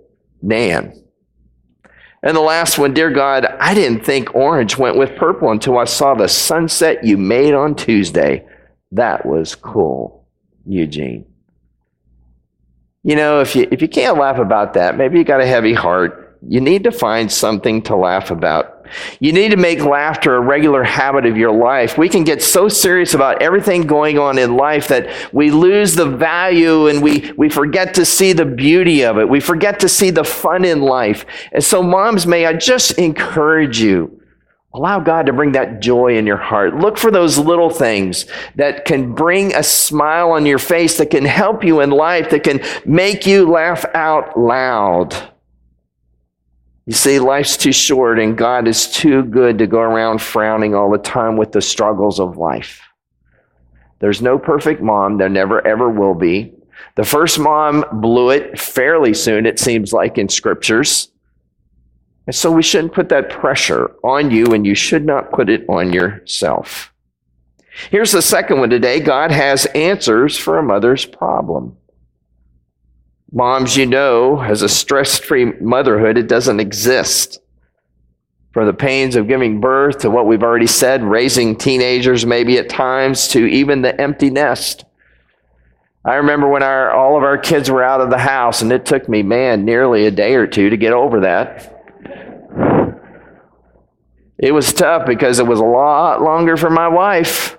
Nan. 0.42 1.05
And 2.26 2.36
the 2.36 2.40
last 2.40 2.76
one, 2.76 2.92
dear 2.92 3.12
God, 3.12 3.46
I 3.60 3.72
didn't 3.72 4.04
think 4.04 4.34
orange 4.34 4.76
went 4.76 4.96
with 4.96 5.14
purple 5.14 5.52
until 5.52 5.78
I 5.78 5.84
saw 5.84 6.12
the 6.12 6.26
sunset 6.26 7.04
you 7.04 7.16
made 7.16 7.54
on 7.54 7.76
Tuesday. 7.76 8.44
That 8.90 9.24
was 9.24 9.54
cool, 9.54 10.26
Eugene. 10.66 11.24
You 13.04 13.14
know, 13.14 13.40
if 13.42 13.54
you 13.54 13.68
if 13.70 13.80
you 13.80 13.86
can't 13.86 14.18
laugh 14.18 14.38
about 14.38 14.74
that, 14.74 14.96
maybe 14.96 15.18
you 15.18 15.24
got 15.24 15.40
a 15.40 15.46
heavy 15.46 15.72
heart. 15.72 16.25
You 16.48 16.60
need 16.60 16.84
to 16.84 16.92
find 16.92 17.30
something 17.30 17.82
to 17.82 17.96
laugh 17.96 18.30
about. 18.30 18.72
You 19.18 19.32
need 19.32 19.50
to 19.50 19.56
make 19.56 19.80
laughter 19.80 20.36
a 20.36 20.40
regular 20.40 20.84
habit 20.84 21.26
of 21.26 21.36
your 21.36 21.52
life. 21.52 21.98
We 21.98 22.08
can 22.08 22.22
get 22.22 22.40
so 22.40 22.68
serious 22.68 23.14
about 23.14 23.42
everything 23.42 23.82
going 23.82 24.18
on 24.18 24.38
in 24.38 24.56
life 24.56 24.88
that 24.88 25.10
we 25.32 25.50
lose 25.50 25.96
the 25.96 26.06
value 26.06 26.86
and 26.86 27.02
we, 27.02 27.32
we 27.36 27.48
forget 27.48 27.94
to 27.94 28.04
see 28.04 28.32
the 28.32 28.44
beauty 28.44 29.04
of 29.04 29.18
it. 29.18 29.28
We 29.28 29.40
forget 29.40 29.80
to 29.80 29.88
see 29.88 30.10
the 30.10 30.22
fun 30.22 30.64
in 30.64 30.82
life. 30.82 31.26
And 31.52 31.64
so, 31.64 31.82
moms, 31.82 32.26
may 32.26 32.46
I 32.46 32.52
just 32.52 32.92
encourage 32.92 33.80
you 33.80 34.16
Allow 34.76 35.00
God 35.00 35.24
to 35.24 35.32
bring 35.32 35.52
that 35.52 35.80
joy 35.80 36.18
in 36.18 36.26
your 36.26 36.36
heart. 36.36 36.76
Look 36.76 36.98
for 36.98 37.10
those 37.10 37.38
little 37.38 37.70
things 37.70 38.26
that 38.56 38.84
can 38.84 39.14
bring 39.14 39.54
a 39.54 39.62
smile 39.62 40.32
on 40.32 40.44
your 40.44 40.58
face, 40.58 40.98
that 40.98 41.08
can 41.08 41.24
help 41.24 41.64
you 41.64 41.80
in 41.80 41.88
life, 41.88 42.28
that 42.28 42.44
can 42.44 42.60
make 42.84 43.26
you 43.26 43.50
laugh 43.50 43.86
out 43.94 44.38
loud. 44.38 45.16
You 46.86 46.92
see, 46.92 47.18
life's 47.18 47.56
too 47.56 47.72
short 47.72 48.20
and 48.20 48.38
God 48.38 48.68
is 48.68 48.88
too 48.88 49.24
good 49.24 49.58
to 49.58 49.66
go 49.66 49.80
around 49.80 50.22
frowning 50.22 50.74
all 50.74 50.90
the 50.90 50.98
time 50.98 51.36
with 51.36 51.50
the 51.52 51.60
struggles 51.60 52.20
of 52.20 52.36
life. 52.36 52.80
There's 53.98 54.22
no 54.22 54.38
perfect 54.38 54.80
mom. 54.80 55.18
There 55.18 55.28
never 55.28 55.66
ever 55.66 55.90
will 55.90 56.14
be. 56.14 56.52
The 56.94 57.04
first 57.04 57.38
mom 57.38 57.84
blew 57.92 58.30
it 58.30 58.58
fairly 58.58 59.14
soon, 59.14 59.46
it 59.46 59.58
seems 59.58 59.92
like 59.92 60.16
in 60.16 60.28
scriptures. 60.28 61.10
And 62.26 62.34
so 62.34 62.50
we 62.50 62.62
shouldn't 62.62 62.92
put 62.92 63.08
that 63.10 63.30
pressure 63.30 63.94
on 64.02 64.30
you, 64.30 64.46
and 64.46 64.66
you 64.66 64.74
should 64.74 65.04
not 65.04 65.30
put 65.30 65.48
it 65.48 65.64
on 65.68 65.92
yourself. 65.92 66.92
Here's 67.90 68.12
the 68.12 68.22
second 68.22 68.58
one 68.58 68.70
today 68.70 69.00
God 69.00 69.30
has 69.30 69.66
answers 69.66 70.36
for 70.36 70.58
a 70.58 70.62
mother's 70.62 71.04
problem. 71.04 71.76
Moms, 73.32 73.76
you 73.76 73.86
know, 73.86 74.40
as 74.40 74.62
a 74.62 74.68
stress 74.68 75.18
free 75.18 75.46
motherhood, 75.60 76.16
it 76.16 76.28
doesn't 76.28 76.60
exist. 76.60 77.40
From 78.52 78.66
the 78.66 78.72
pains 78.72 79.16
of 79.16 79.28
giving 79.28 79.60
birth 79.60 79.98
to 79.98 80.10
what 80.10 80.26
we've 80.26 80.42
already 80.42 80.66
said, 80.66 81.02
raising 81.02 81.56
teenagers 81.56 82.24
maybe 82.24 82.56
at 82.58 82.68
times, 82.68 83.28
to 83.28 83.44
even 83.46 83.82
the 83.82 84.00
empty 84.00 84.30
nest. 84.30 84.84
I 86.04 86.14
remember 86.14 86.48
when 86.48 86.62
our, 86.62 86.92
all 86.92 87.16
of 87.16 87.24
our 87.24 87.36
kids 87.36 87.68
were 87.68 87.82
out 87.82 88.00
of 88.00 88.10
the 88.10 88.18
house, 88.18 88.62
and 88.62 88.72
it 88.72 88.86
took 88.86 89.08
me, 89.08 89.22
man, 89.22 89.64
nearly 89.64 90.06
a 90.06 90.10
day 90.10 90.34
or 90.36 90.46
two 90.46 90.70
to 90.70 90.76
get 90.76 90.92
over 90.92 91.20
that. 91.20 91.72
It 94.38 94.52
was 94.52 94.72
tough 94.72 95.06
because 95.06 95.38
it 95.38 95.46
was 95.46 95.58
a 95.58 95.64
lot 95.64 96.22
longer 96.22 96.56
for 96.56 96.70
my 96.70 96.88
wife. 96.88 97.58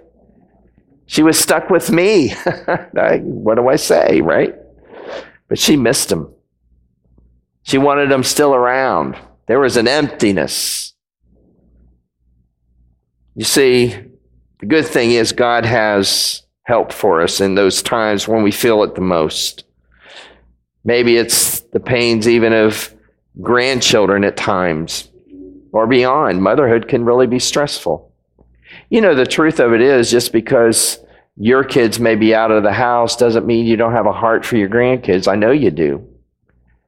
She 1.07 1.23
was 1.23 1.37
stuck 1.37 1.69
with 1.69 1.91
me. 1.91 2.29
what 2.93 3.55
do 3.55 3.67
I 3.67 3.75
say, 3.75 4.21
right? 4.21 4.55
But 5.47 5.59
she 5.59 5.77
missed 5.77 6.11
him. 6.11 6.29
She 7.63 7.77
wanted 7.77 8.11
him 8.11 8.23
still 8.23 8.53
around. 8.53 9.17
There 9.47 9.59
was 9.59 9.77
an 9.77 9.87
emptiness. 9.87 10.93
You 13.35 13.45
see, 13.45 13.95
the 14.59 14.65
good 14.65 14.85
thing 14.85 15.11
is 15.11 15.31
God 15.31 15.65
has 15.65 16.43
help 16.63 16.91
for 16.91 17.21
us 17.21 17.39
in 17.39 17.55
those 17.55 17.81
times 17.81 18.27
when 18.27 18.43
we 18.43 18.51
feel 18.51 18.83
it 18.83 18.95
the 18.95 19.01
most. 19.01 19.63
Maybe 20.83 21.17
it's 21.17 21.61
the 21.61 21.79
pains 21.79 22.27
even 22.27 22.53
of 22.53 22.93
grandchildren 23.41 24.23
at 24.23 24.37
times 24.37 25.09
or 25.71 25.87
beyond. 25.87 26.41
Motherhood 26.41 26.87
can 26.87 27.05
really 27.05 27.27
be 27.27 27.39
stressful. 27.39 28.11
You 28.89 29.01
know, 29.01 29.15
the 29.15 29.25
truth 29.25 29.59
of 29.59 29.73
it 29.73 29.81
is 29.81 30.09
just 30.09 30.31
because 30.31 30.99
your 31.37 31.63
kids 31.63 31.99
may 31.99 32.15
be 32.15 32.33
out 32.33 32.51
of 32.51 32.63
the 32.63 32.73
house 32.73 33.15
doesn't 33.15 33.45
mean 33.45 33.65
you 33.65 33.77
don't 33.77 33.93
have 33.93 34.07
a 34.07 34.11
heart 34.11 34.45
for 34.45 34.57
your 34.57 34.69
grandkids. 34.69 35.27
I 35.27 35.35
know 35.35 35.51
you 35.51 35.71
do. 35.71 36.07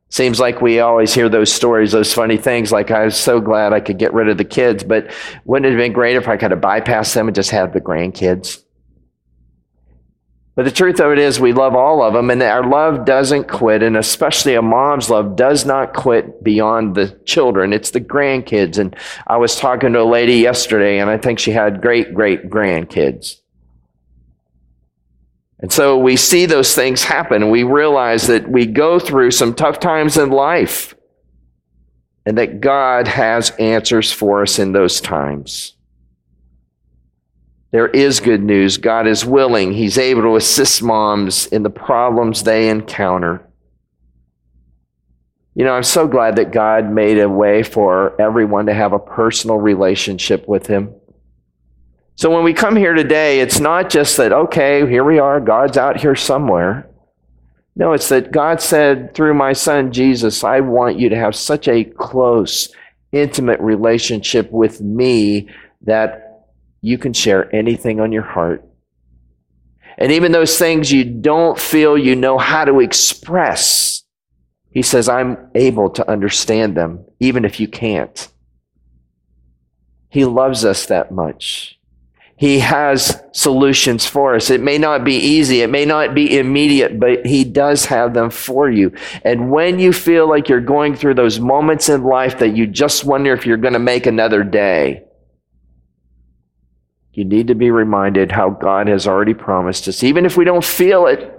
Seems 0.10 0.40
like 0.40 0.60
we 0.60 0.80
always 0.80 1.14
hear 1.14 1.30
those 1.30 1.54
stories, 1.54 1.92
those 1.92 2.12
funny 2.12 2.38
things, 2.38 2.72
like 2.72 2.90
I 2.90 3.06
was 3.06 3.16
so 3.16 3.40
glad 3.40 3.74
I 3.74 3.80
could 3.80 4.00
get 4.00 4.12
rid 4.12 4.28
of 4.28 4.40
the 4.40 4.46
kids, 4.46 4.84
but 4.84 5.12
wouldn't 5.46 5.68
it 5.68 5.78
have 5.78 5.78
been 5.78 5.94
great 5.94 6.16
if 6.16 6.28
I 6.28 6.36
could 6.36 6.50
have 6.50 6.62
bypassed 6.62 7.14
them 7.14 7.28
and 7.28 7.36
just 7.36 7.52
had 7.52 7.74
the 7.74 7.80
grandkids? 7.80 8.64
But 10.56 10.66
the 10.66 10.72
truth 10.72 11.00
of 11.00 11.12
it 11.12 11.20
is, 11.20 11.40
we 11.40 11.54
love 11.54 11.76
all 11.76 12.02
of 12.02 12.14
them, 12.14 12.32
and 12.32 12.42
our 12.42 12.68
love 12.68 13.06
doesn't 13.06 13.48
quit, 13.48 13.84
and 13.84 13.96
especially 13.96 14.56
a 14.56 14.62
mom's 14.62 15.10
love 15.10 15.36
does 15.36 15.64
not 15.64 15.94
quit 15.94 16.44
beyond 16.44 16.96
the 16.96 17.18
children. 17.24 17.72
It's 17.72 17.92
the 17.92 18.02
grandkids. 18.02 18.78
And 18.78 18.94
I 19.28 19.38
was 19.38 19.56
talking 19.56 19.94
to 19.94 20.02
a 20.02 20.04
lady 20.04 20.34
yesterday, 20.34 21.00
and 21.00 21.10
I 21.10 21.18
think 21.18 21.40
she 21.40 21.52
had 21.52 21.82
great, 21.82 22.14
great 22.14 22.50
grandkids. 22.50 23.38
And 25.62 25.72
so 25.72 25.98
we 25.98 26.16
see 26.16 26.46
those 26.46 26.74
things 26.74 27.04
happen. 27.04 27.50
We 27.50 27.64
realize 27.64 28.28
that 28.28 28.50
we 28.50 28.66
go 28.66 28.98
through 28.98 29.32
some 29.32 29.54
tough 29.54 29.80
times 29.80 30.18
in 30.18 30.30
life, 30.30 30.96
and 32.26 32.38
that 32.38 32.62
God 32.62 33.08
has 33.08 33.50
answers 33.52 34.12
for 34.12 34.44
us 34.44 34.60
in 34.60 34.72
those 34.72 35.02
times. 35.02 35.76
There 37.72 37.88
is 37.88 38.20
good 38.20 38.42
news. 38.42 38.78
God 38.78 39.08
is 39.08 39.26
willing. 39.26 39.74
He's 39.74 39.98
able 39.98 40.22
to 40.24 40.36
assist 40.36 40.82
moms 40.82 41.46
in 41.48 41.64
the 41.64 41.70
problems 41.70 42.44
they 42.44 42.70
encounter. 42.70 43.46
You 45.56 45.66
know, 45.66 45.74
I'm 45.74 45.84
so 45.84 46.08
glad 46.08 46.38
that 46.38 46.52
God 46.52 46.90
made 46.90 47.20
a 47.20 47.28
way 47.28 47.64
for 47.64 48.20
everyone 48.20 48.68
to 48.68 48.74
have 48.74 48.94
a 48.94 49.00
personal 49.00 49.58
relationship 49.58 50.48
with 50.48 50.68
Him. 50.68 50.94
So 52.20 52.30
when 52.30 52.44
we 52.44 52.54
come 52.54 52.76
here 52.76 52.94
today, 52.94 53.40
it's 53.40 53.62
not 53.62 53.90
just 53.90 54.18
that, 54.18 54.34
okay, 54.34 54.86
here 54.86 55.06
we 55.06 55.20
are, 55.20 55.40
God's 55.40 55.78
out 55.78 56.02
here 56.02 56.18
somewhere. 56.18 56.90
No, 57.78 57.94
it's 57.94 58.10
that 58.10 58.34
God 58.34 58.60
said 58.60 59.14
through 59.14 59.36
my 59.36 59.54
son 59.54 59.94
Jesus, 59.94 60.44
I 60.44 60.60
want 60.60 61.00
you 61.00 61.08
to 61.08 61.16
have 61.16 61.34
such 61.34 61.70
a 61.70 61.86
close, 61.86 62.76
intimate 63.14 63.62
relationship 63.62 64.52
with 64.52 64.82
me 64.82 65.48
that 65.84 66.44
you 66.82 66.98
can 66.98 67.14
share 67.14 67.56
anything 67.56 68.02
on 68.02 68.12
your 68.12 68.24
heart. 68.24 68.66
And 69.98 70.12
even 70.12 70.34
those 70.34 70.60
things 70.60 70.92
you 70.92 71.06
don't 71.06 71.58
feel 71.58 71.98
you 71.98 72.18
know 72.18 72.38
how 72.38 72.66
to 72.66 72.82
express, 72.82 74.04
he 74.72 74.82
says, 74.82 75.08
I'm 75.08 75.38
able 75.56 75.90
to 75.92 76.12
understand 76.12 76.76
them, 76.76 77.06
even 77.22 77.46
if 77.46 77.62
you 77.62 77.70
can't. 77.70 78.28
He 80.10 80.26
loves 80.26 80.66
us 80.66 80.86
that 80.88 81.14
much. 81.14 81.79
He 82.40 82.60
has 82.60 83.22
solutions 83.34 84.06
for 84.06 84.34
us. 84.34 84.50
It 84.50 84.62
may 84.62 84.78
not 84.78 85.04
be 85.04 85.16
easy. 85.16 85.60
It 85.62 85.70
may 85.70 85.84
not 85.84 86.16
be 86.16 86.40
immediate, 86.40 86.98
but 86.98 87.26
He 87.26 87.44
does 87.44 87.84
have 87.88 88.14
them 88.14 88.30
for 88.30 88.72
you. 88.72 88.94
And 89.26 89.52
when 89.52 89.78
you 89.78 89.92
feel 89.92 90.30
like 90.30 90.48
you're 90.48 90.62
going 90.62 90.96
through 90.96 91.16
those 91.16 91.38
moments 91.38 91.90
in 91.90 92.06
life 92.06 92.40
that 92.40 92.56
you 92.56 92.66
just 92.66 93.04
wonder 93.04 93.34
if 93.34 93.46
you're 93.46 93.58
going 93.58 93.74
to 93.74 93.80
make 93.80 94.06
another 94.06 94.46
day, 94.46 95.04
you 97.12 97.26
need 97.26 97.48
to 97.48 97.56
be 97.56 97.72
reminded 97.72 98.32
how 98.32 98.52
God 98.52 98.88
has 98.88 99.06
already 99.06 99.34
promised 99.34 99.90
us, 99.90 100.02
even 100.02 100.26
if 100.26 100.38
we 100.38 100.46
don't 100.46 100.64
feel 100.64 101.08
it, 101.08 101.38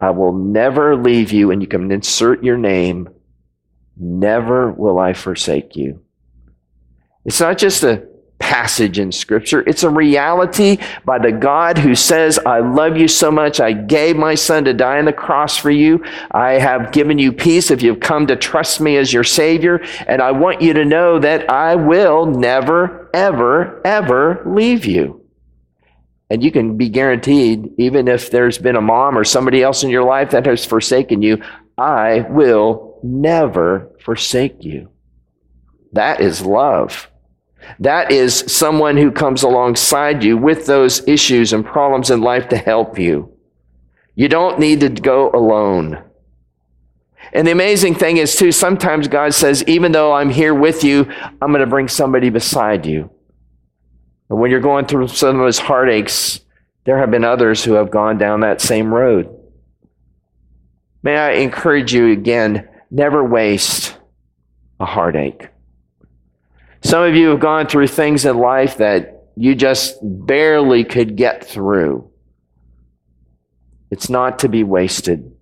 I 0.00 0.10
will 0.10 0.32
never 0.32 0.96
leave 0.96 1.30
you, 1.30 1.52
and 1.52 1.62
you 1.62 1.68
can 1.68 1.92
insert 1.92 2.42
your 2.42 2.58
name. 2.58 3.10
Never 3.96 4.72
will 4.72 4.98
I 4.98 5.12
forsake 5.12 5.76
you. 5.76 6.02
It's 7.24 7.38
not 7.38 7.58
just 7.58 7.84
a 7.84 8.08
passage 8.54 9.00
in 9.00 9.10
Scripture. 9.10 9.64
It's 9.66 9.82
a 9.82 9.90
reality 9.90 10.78
by 11.04 11.18
the 11.18 11.32
God 11.32 11.76
who 11.76 11.96
says, 11.96 12.38
I 12.46 12.60
love 12.60 12.96
you 12.96 13.08
so 13.08 13.28
much. 13.32 13.58
I 13.58 13.72
gave 13.72 14.14
my 14.16 14.36
son 14.36 14.64
to 14.66 14.72
die 14.72 14.98
on 14.98 15.06
the 15.06 15.12
cross 15.12 15.56
for 15.56 15.72
you. 15.72 16.04
I 16.30 16.52
have 16.52 16.92
given 16.92 17.18
you 17.18 17.32
peace 17.32 17.72
if 17.72 17.82
you've 17.82 17.98
come 17.98 18.28
to 18.28 18.36
trust 18.36 18.80
me 18.80 18.96
as 18.96 19.12
your 19.12 19.24
Savior. 19.24 19.82
And 20.06 20.22
I 20.22 20.30
want 20.30 20.62
you 20.62 20.72
to 20.72 20.84
know 20.84 21.18
that 21.18 21.50
I 21.50 21.74
will 21.74 22.26
never, 22.26 23.10
ever, 23.12 23.84
ever 23.84 24.44
leave 24.46 24.86
you. 24.86 25.26
And 26.30 26.40
you 26.40 26.52
can 26.52 26.76
be 26.76 26.88
guaranteed, 26.88 27.72
even 27.76 28.06
if 28.06 28.30
there's 28.30 28.58
been 28.58 28.76
a 28.76 28.80
mom 28.80 29.18
or 29.18 29.24
somebody 29.24 29.64
else 29.64 29.82
in 29.82 29.90
your 29.90 30.04
life 30.04 30.30
that 30.30 30.46
has 30.46 30.64
forsaken 30.64 31.22
you, 31.22 31.42
I 31.76 32.20
will 32.30 33.00
never 33.02 33.90
forsake 34.04 34.62
you. 34.62 34.90
That 35.92 36.20
is 36.20 36.40
love. 36.40 37.10
That 37.80 38.10
is 38.10 38.44
someone 38.46 38.96
who 38.96 39.10
comes 39.10 39.42
alongside 39.42 40.22
you 40.22 40.36
with 40.36 40.66
those 40.66 41.06
issues 41.08 41.52
and 41.52 41.64
problems 41.64 42.10
in 42.10 42.20
life 42.20 42.48
to 42.48 42.56
help 42.56 42.98
you. 42.98 43.32
You 44.14 44.28
don't 44.28 44.58
need 44.58 44.80
to 44.80 44.88
go 44.88 45.30
alone. 45.30 46.02
And 47.32 47.46
the 47.46 47.52
amazing 47.52 47.94
thing 47.94 48.18
is, 48.18 48.36
too, 48.36 48.52
sometimes 48.52 49.08
God 49.08 49.34
says, 49.34 49.64
even 49.64 49.92
though 49.92 50.12
I'm 50.12 50.30
here 50.30 50.54
with 50.54 50.84
you, 50.84 51.10
I'm 51.42 51.50
going 51.50 51.60
to 51.60 51.66
bring 51.66 51.88
somebody 51.88 52.30
beside 52.30 52.86
you. 52.86 53.10
And 54.30 54.38
when 54.38 54.50
you're 54.50 54.60
going 54.60 54.86
through 54.86 55.08
some 55.08 55.40
of 55.40 55.44
those 55.44 55.58
heartaches, 55.58 56.40
there 56.84 56.98
have 56.98 57.10
been 57.10 57.24
others 57.24 57.64
who 57.64 57.72
have 57.74 57.90
gone 57.90 58.18
down 58.18 58.40
that 58.40 58.60
same 58.60 58.92
road. 58.92 59.34
May 61.02 61.16
I 61.16 61.32
encourage 61.32 61.92
you 61.92 62.12
again 62.12 62.68
never 62.90 63.24
waste 63.24 63.96
a 64.78 64.84
heartache. 64.84 65.48
Some 66.84 67.02
of 67.02 67.16
you 67.16 67.30
have 67.30 67.40
gone 67.40 67.66
through 67.66 67.88
things 67.88 68.24
in 68.24 68.38
life 68.38 68.76
that 68.76 69.24
you 69.36 69.54
just 69.54 69.98
barely 70.02 70.84
could 70.84 71.16
get 71.16 71.44
through. 71.44 72.08
It's 73.90 74.08
not 74.08 74.38
to 74.40 74.48
be 74.48 74.62
wasted. 74.62 75.34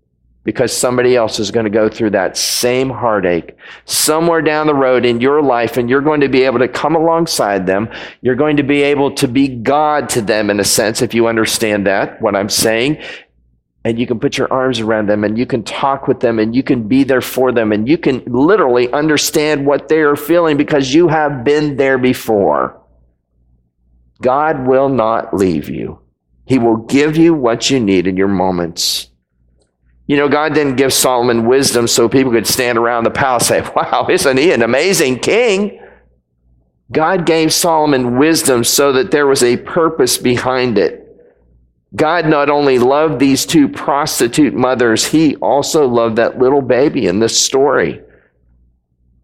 because 0.45 0.77
somebody 0.77 1.15
else 1.15 1.39
is 1.39 1.51
going 1.51 1.65
to 1.65 1.71
go 1.71 1.89
through 1.89 2.11
that 2.11 2.37
same 2.37 2.91
heartache 2.91 3.57
somewhere 3.85 4.43
down 4.43 4.67
the 4.67 4.75
road 4.75 5.05
in 5.05 5.21
your 5.21 5.41
life, 5.41 5.77
and 5.77 5.89
you're 5.89 6.01
going 6.01 6.21
to 6.21 6.29
be 6.29 6.43
able 6.43 6.59
to 6.59 6.69
come 6.69 6.97
alongside 6.97 7.67
them. 7.67 7.89
You're 8.23 8.35
going 8.35 8.57
to 8.57 8.65
be 8.65 8.83
able 8.83 9.15
to 9.15 9.29
be 9.29 9.49
God 9.49 10.09
to 10.11 10.21
them 10.21 10.51
in 10.51 10.59
a 10.59 10.65
sense, 10.65 11.01
if 11.01 11.15
you 11.15 11.29
understand 11.29 11.87
that, 11.87 12.21
what 12.21 12.35
I'm 12.35 12.49
saying. 12.49 13.01
And 13.85 13.99
you 13.99 14.07
can 14.07 14.21
put 14.21 14.39
your 14.39 14.53
arms 14.53 14.79
around 14.79 15.09
them 15.09 15.25
and 15.25 15.37
you 15.37 15.45
can 15.45 15.65
talk 15.65 16.07
with 16.07 16.21
them 16.21 16.39
and 16.39 16.55
you 16.55 16.63
can 16.63 16.87
be 16.87 17.03
there 17.03 17.21
for 17.21 17.51
them 17.51 17.73
and 17.73 17.89
you 17.89 17.99
can 17.99 18.23
literally 18.27 18.93
understand 18.93 19.67
what 19.67 19.89
they 19.89 19.99
are 19.99 20.15
feeling 20.15 20.57
because 20.57 20.95
you 20.95 21.09
have 21.09 21.43
been 21.43 21.77
there 21.77 21.99
before. 21.99 22.81
God 24.21 24.69
will 24.69 24.89
not 24.89 25.35
leave 25.35 25.69
you. 25.69 25.99
He 26.47 26.59
will 26.59 26.77
give 26.77 27.17
you 27.17 27.35
what 27.35 27.71
you 27.71 27.81
need 27.81 28.07
in 28.07 28.17
your 28.17 28.29
moments. 28.29 29.09
You 30.07 30.17
know, 30.17 30.29
God 30.29 30.55
didn't 30.55 30.77
give 30.77 30.93
Solomon 30.93 31.47
wisdom 31.47 31.87
so 31.87 32.09
people 32.09 32.33
could 32.33 32.47
stand 32.47 32.79
around 32.79 33.05
the 33.05 33.11
palace 33.11 33.51
and 33.51 33.65
say, 33.65 33.73
Wow, 33.77 34.09
isn't 34.11 34.37
he 34.37 34.53
an 34.53 34.63
amazing 34.63 35.21
king? 35.21 35.81
God 36.91 37.25
gave 37.25 37.53
Solomon 37.53 38.19
wisdom 38.19 38.65
so 38.65 38.93
that 38.93 39.11
there 39.11 39.27
was 39.27 39.43
a 39.43 39.57
purpose 39.57 40.19
behind 40.19 40.77
it. 40.77 41.02
God 41.95 42.27
not 42.27 42.49
only 42.49 42.79
loved 42.79 43.19
these 43.19 43.45
two 43.45 43.69
prostitute 43.69 44.55
mothers, 44.55 45.07
he 45.07 45.37
also 45.37 45.87
loved 45.87 46.17
that 46.17 46.39
little 46.39 46.63
baby 46.63 47.07
in 47.07 47.21
this 47.21 47.39
story. 47.39 48.01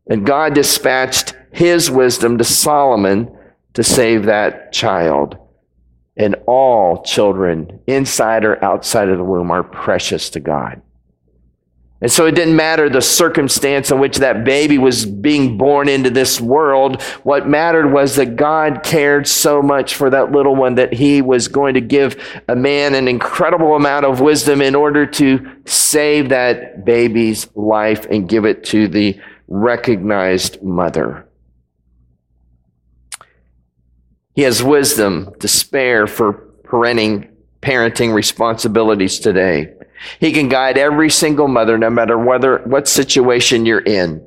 And 0.07 0.27
God 0.27 0.55
dispatched 0.55 1.35
his 1.53 1.91
wisdom 1.91 2.39
to 2.39 2.45
Solomon 2.45 3.35
to 3.75 3.83
save 3.83 4.27
that 4.27 4.73
child. 4.73 5.37
And 6.17 6.37
all 6.47 7.03
children, 7.05 7.81
inside 7.87 8.45
or 8.45 8.63
outside 8.63 9.09
of 9.09 9.19
the 9.19 9.25
womb, 9.25 9.51
are 9.51 9.63
precious 9.63 10.31
to 10.31 10.41
God. 10.41 10.83
And 12.01 12.13
so 12.13 12.27
it 12.27 12.37
didn't 12.37 12.55
matter 12.55 12.89
the 12.89 13.01
circumstance 13.01 13.91
in 13.91 13.99
which 13.99 14.19
that 14.19 14.45
baby 14.45 14.79
was 14.79 15.05
being 15.05 15.59
born 15.59 15.89
into 15.89 16.11
this 16.11 16.41
world. 16.41 17.03
What 17.25 17.49
mattered 17.49 17.93
was 17.93 18.15
that 18.17 18.37
God 18.37 18.85
cared 18.85 19.27
so 19.27 19.61
much 19.63 19.97
for 19.97 20.09
that 20.11 20.31
little 20.31 20.55
one 20.55 20.77
that 20.77 20.93
he 20.93 21.23
was 21.23 21.49
going 21.49 21.75
to 21.75 21.81
give 21.81 22.17
a 22.47 22.55
man 22.55 22.95
an 22.95 23.09
incredible 23.09 23.75
amount 23.75 24.05
of 24.05 24.21
wisdom 24.21 24.63
in 24.63 24.77
order 24.77 25.07
to 25.07 25.51
save 25.65 26.29
that 26.29 26.85
baby's 26.85 27.49
life 27.57 28.07
and 28.07 28.29
give 28.29 28.45
it 28.45 28.63
to 28.65 28.87
the 28.87 29.19
recognized 29.49 30.63
mother. 30.63 31.27
He 34.35 34.43
has 34.43 34.63
wisdom 34.63 35.33
to 35.41 35.49
spare 35.49 36.07
for 36.07 36.45
parenting, 36.63 37.29
parenting 37.61 38.15
responsibilities 38.15 39.19
today. 39.19 39.75
He 40.21 40.33
can 40.33 40.49
guide 40.49 40.79
every 40.79 41.11
single 41.11 41.49
mother, 41.49 41.79
no 41.79 41.91
matter 41.91 42.19
whether, 42.19 42.59
what 42.59 42.89
situation 42.89 43.67
you're 43.67 43.81
in. 43.81 44.27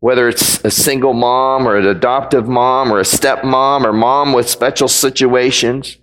Whether 0.00 0.28
it's 0.28 0.64
a 0.64 0.70
single 0.70 1.12
mom 1.12 1.68
or 1.68 1.76
an 1.76 1.86
adoptive 1.86 2.48
mom 2.48 2.92
or 2.92 3.00
a 3.00 3.04
stepmom 3.04 3.84
or 3.84 3.92
mom 3.92 4.32
with 4.32 4.48
special 4.48 4.88
situations. 4.88 5.98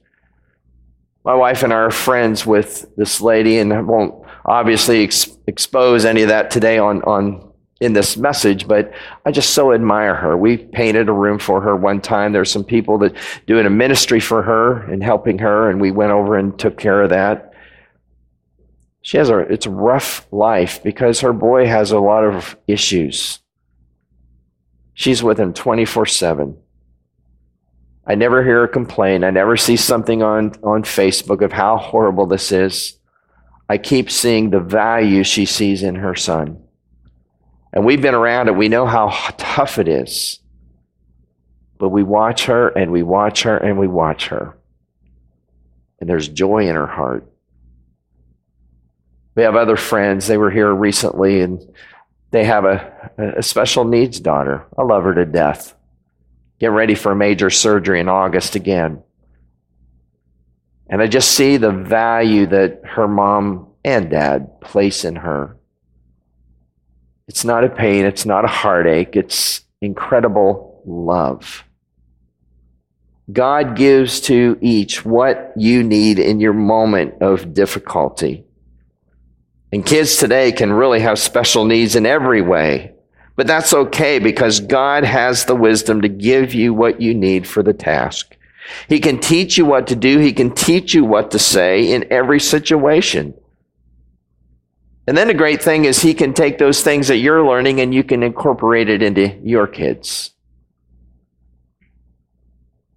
My 1.23 1.33
wife 1.33 1.63
and 1.63 1.73
I 1.73 1.77
are 1.77 1.91
friends 1.91 2.45
with 2.45 2.85
this 2.95 3.19
lady, 3.19 3.57
and 3.57 3.73
I 3.73 3.81
won't 3.81 4.23
obviously 4.45 5.03
ex- 5.03 5.37
expose 5.47 6.05
any 6.05 6.21
of 6.21 6.29
that 6.29 6.51
today 6.51 6.77
on, 6.77 7.01
on 7.03 7.47
in 7.79 7.93
this 7.93 8.17
message, 8.17 8.67
but 8.67 8.91
I 9.25 9.31
just 9.31 9.51
so 9.51 9.71
admire 9.71 10.15
her. 10.15 10.35
We 10.35 10.57
painted 10.57 11.09
a 11.09 11.13
room 11.13 11.37
for 11.37 11.61
her 11.61 11.75
one 11.75 12.01
time. 12.01 12.33
There's 12.33 12.51
some 12.51 12.63
people 12.63 12.97
that 12.99 13.15
doing 13.45 13.65
a 13.65 13.69
ministry 13.69 14.19
for 14.19 14.41
her 14.41 14.83
and 14.91 15.03
helping 15.03 15.37
her, 15.39 15.69
and 15.69 15.79
we 15.79 15.91
went 15.91 16.11
over 16.11 16.37
and 16.37 16.57
took 16.57 16.77
care 16.77 17.01
of 17.01 17.09
that. 17.11 17.46
She 19.07 19.15
has 19.15 19.29
a 19.29 19.37
it's 19.37 19.65
a 19.65 19.69
rough 19.69 20.27
life 20.33 20.83
because 20.83 21.21
her 21.21 21.31
boy 21.31 21.65
has 21.65 21.91
a 21.91 21.99
lot 21.99 22.25
of 22.25 22.57
issues. 22.67 23.39
She's 24.95 25.23
with 25.23 25.39
him 25.39 25.53
24/7. 25.53 26.57
I 28.05 28.15
never 28.15 28.43
hear 28.43 28.59
her 28.59 28.67
complain. 28.67 29.23
I 29.23 29.29
never 29.29 29.55
see 29.55 29.77
something 29.77 30.21
on, 30.23 30.55
on 30.61 30.83
Facebook 30.83 31.41
of 31.41 31.53
how 31.53 31.77
horrible 31.77 32.25
this 32.25 32.51
is. 32.51 32.99
I 33.69 33.77
keep 33.77 34.11
seeing 34.11 34.49
the 34.49 34.59
value 34.59 35.23
she 35.23 35.45
sees 35.45 35.83
in 35.83 35.95
her 35.95 36.13
son. 36.13 36.61
And 37.71 37.85
we've 37.85 38.01
been 38.01 38.13
around 38.13 38.49
it. 38.49 38.57
We 38.57 38.67
know 38.67 38.85
how 38.85 39.07
tough 39.37 39.79
it 39.79 39.87
is. 39.87 40.41
But 41.77 41.89
we 41.89 42.03
watch 42.03 42.47
her 42.47 42.67
and 42.67 42.91
we 42.91 43.03
watch 43.03 43.43
her 43.43 43.55
and 43.55 43.79
we 43.79 43.87
watch 43.87 44.27
her. 44.27 44.57
And 46.01 46.09
there's 46.09 46.27
joy 46.27 46.67
in 46.67 46.75
her 46.75 46.87
heart. 46.87 47.25
We 49.37 49.43
have 49.43 49.55
other 49.55 49.77
friends. 49.77 50.25
They 50.25 50.37
were 50.37 50.49
here 50.49 50.73
recently 50.73 51.41
and 51.41 51.63
they 52.31 52.43
have 52.45 52.65
a, 52.65 53.11
a 53.37 53.43
special 53.43 53.85
needs 53.85 54.19
daughter. 54.19 54.65
I 54.75 54.81
love 54.81 55.03
her 55.03 55.13
to 55.13 55.25
death. 55.25 55.75
Get 56.59 56.71
ready 56.71 56.95
for 56.95 57.11
a 57.11 57.15
major 57.15 57.51
surgery 57.51 57.99
in 57.99 58.09
August 58.09 58.55
again. 58.55 59.03
And 60.89 61.03
I 61.03 61.07
just 61.07 61.33
see 61.33 61.57
the 61.57 61.71
value 61.71 62.47
that 62.47 62.81
her 62.83 63.07
mom 63.07 63.67
and 63.85 64.09
dad 64.09 64.59
place 64.59 65.05
in 65.05 65.17
her. 65.17 65.55
It's 67.27 67.45
not 67.45 67.63
a 67.63 67.69
pain, 67.69 68.05
it's 68.05 68.25
not 68.25 68.43
a 68.43 68.47
heartache, 68.47 69.15
it's 69.15 69.61
incredible 69.81 70.81
love. 70.83 71.63
God 73.31 73.75
gives 73.75 74.19
to 74.21 74.57
each 74.61 75.05
what 75.05 75.53
you 75.55 75.83
need 75.83 76.17
in 76.17 76.39
your 76.39 76.53
moment 76.53 77.21
of 77.21 77.53
difficulty. 77.53 78.46
And 79.71 79.85
kids 79.85 80.17
today 80.17 80.51
can 80.51 80.71
really 80.71 81.01
have 81.01 81.19
special 81.19 81.65
needs 81.65 81.95
in 81.95 82.05
every 82.05 82.41
way. 82.41 82.93
But 83.35 83.47
that's 83.47 83.73
okay 83.73 84.19
because 84.19 84.59
God 84.59 85.03
has 85.03 85.45
the 85.45 85.55
wisdom 85.55 86.01
to 86.01 86.09
give 86.09 86.53
you 86.53 86.73
what 86.73 87.01
you 87.01 87.13
need 87.13 87.47
for 87.47 87.61
the 87.61 87.73
task. 87.73 88.35
He 88.89 88.99
can 88.99 89.19
teach 89.19 89.57
you 89.57 89.65
what 89.65 89.87
to 89.87 89.95
do. 89.95 90.19
He 90.19 90.33
can 90.33 90.53
teach 90.53 90.93
you 90.93 91.05
what 91.05 91.31
to 91.31 91.39
say 91.39 91.91
in 91.91 92.11
every 92.11 92.39
situation. 92.39 93.33
And 95.07 95.17
then 95.17 95.27
the 95.27 95.33
great 95.33 95.61
thing 95.61 95.85
is 95.85 96.01
he 96.01 96.13
can 96.13 96.33
take 96.33 96.57
those 96.57 96.81
things 96.83 97.07
that 97.07 97.17
you're 97.17 97.45
learning 97.45 97.79
and 97.79 97.93
you 97.93 98.03
can 98.03 98.23
incorporate 98.23 98.89
it 98.89 99.01
into 99.01 99.29
your 99.41 99.67
kids. 99.67 100.31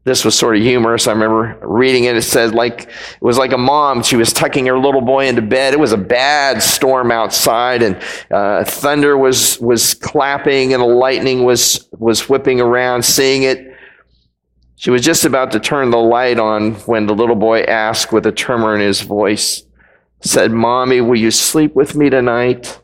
This 0.04 0.24
was 0.24 0.34
sort 0.34 0.56
of 0.56 0.62
humorous. 0.62 1.06
I 1.06 1.12
remember 1.12 1.58
reading 1.62 2.04
it. 2.04 2.16
It 2.16 2.22
said 2.22 2.54
like 2.54 2.82
it 2.84 3.22
was 3.22 3.36
like 3.36 3.52
a 3.52 3.58
mom. 3.58 4.02
She 4.02 4.16
was 4.16 4.32
tucking 4.32 4.66
her 4.66 4.78
little 4.78 5.02
boy 5.02 5.26
into 5.26 5.42
bed. 5.42 5.74
It 5.74 5.80
was 5.80 5.92
a 5.92 5.98
bad 5.98 6.62
storm 6.62 7.10
outside, 7.10 7.82
and 7.82 8.02
uh, 8.30 8.64
thunder 8.64 9.18
was 9.18 9.60
was 9.60 9.92
clapping, 9.92 10.72
and 10.72 10.82
the 10.82 10.86
lightning 10.86 11.44
was 11.44 11.88
was 11.98 12.30
whipping 12.30 12.62
around. 12.62 13.04
Seeing 13.04 13.42
it, 13.42 13.70
she 14.80 14.90
was 14.90 15.02
just 15.02 15.26
about 15.26 15.52
to 15.52 15.60
turn 15.60 15.90
the 15.90 15.98
light 15.98 16.38
on 16.38 16.72
when 16.86 17.04
the 17.04 17.14
little 17.14 17.36
boy 17.36 17.60
asked, 17.64 18.14
with 18.14 18.24
a 18.24 18.32
tremor 18.32 18.74
in 18.74 18.80
his 18.80 19.02
voice, 19.02 19.62
said, 20.22 20.52
Mommy, 20.52 21.02
will 21.02 21.18
you 21.18 21.30
sleep 21.30 21.74
with 21.74 21.94
me 21.94 22.08
tonight? 22.08 22.80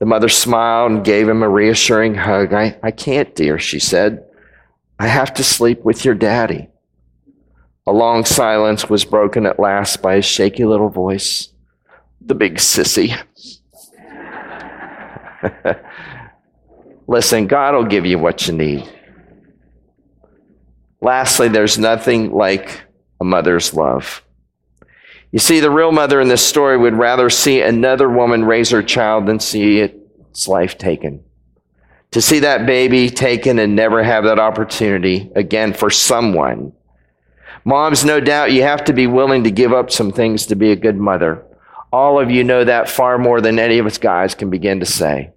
The 0.00 0.04
mother 0.04 0.28
smiled 0.28 0.90
and 0.90 1.04
gave 1.04 1.28
him 1.28 1.44
a 1.44 1.48
reassuring 1.48 2.16
hug. 2.16 2.52
I, 2.52 2.76
I 2.82 2.90
can't, 2.90 3.32
dear, 3.36 3.56
she 3.56 3.78
said. 3.78 4.25
I 4.98 5.08
have 5.08 5.34
to 5.34 5.44
sleep 5.44 5.84
with 5.84 6.04
your 6.04 6.14
daddy. 6.14 6.68
A 7.86 7.92
long 7.92 8.24
silence 8.24 8.88
was 8.88 9.04
broken 9.04 9.46
at 9.46 9.60
last 9.60 10.02
by 10.02 10.14
a 10.14 10.22
shaky 10.22 10.64
little 10.64 10.88
voice. 10.88 11.50
The 12.20 12.34
big 12.34 12.56
sissy. 12.56 13.16
Listen, 17.06 17.46
God 17.46 17.74
will 17.74 17.84
give 17.84 18.06
you 18.06 18.18
what 18.18 18.46
you 18.46 18.54
need. 18.54 18.88
Lastly, 21.00 21.48
there's 21.48 21.78
nothing 21.78 22.32
like 22.32 22.80
a 23.20 23.24
mother's 23.24 23.74
love. 23.74 24.22
You 25.30 25.38
see, 25.38 25.60
the 25.60 25.70
real 25.70 25.92
mother 25.92 26.20
in 26.20 26.28
this 26.28 26.44
story 26.44 26.76
would 26.76 26.94
rather 26.94 27.30
see 27.30 27.60
another 27.60 28.08
woman 28.08 28.44
raise 28.44 28.70
her 28.70 28.82
child 28.82 29.26
than 29.26 29.38
see 29.38 29.80
its 29.80 30.48
life 30.48 30.78
taken. 30.78 31.22
To 32.12 32.22
see 32.22 32.38
that 32.40 32.66
baby 32.66 33.10
taken 33.10 33.58
and 33.58 33.76
never 33.76 34.02
have 34.02 34.24
that 34.24 34.38
opportunity 34.38 35.30
again 35.34 35.74
for 35.74 35.90
someone. 35.90 36.72
Moms, 37.64 38.04
no 38.04 38.20
doubt 38.20 38.52
you 38.52 38.62
have 38.62 38.84
to 38.84 38.92
be 38.92 39.06
willing 39.06 39.44
to 39.44 39.50
give 39.50 39.72
up 39.72 39.90
some 39.90 40.12
things 40.12 40.46
to 40.46 40.54
be 40.54 40.70
a 40.70 40.76
good 40.76 40.96
mother. 40.96 41.44
All 41.92 42.20
of 42.20 42.30
you 42.30 42.44
know 42.44 42.64
that 42.64 42.88
far 42.88 43.18
more 43.18 43.40
than 43.40 43.58
any 43.58 43.78
of 43.78 43.86
us 43.86 43.98
guys 43.98 44.34
can 44.34 44.50
begin 44.50 44.80
to 44.80 44.86
say. 44.86 45.32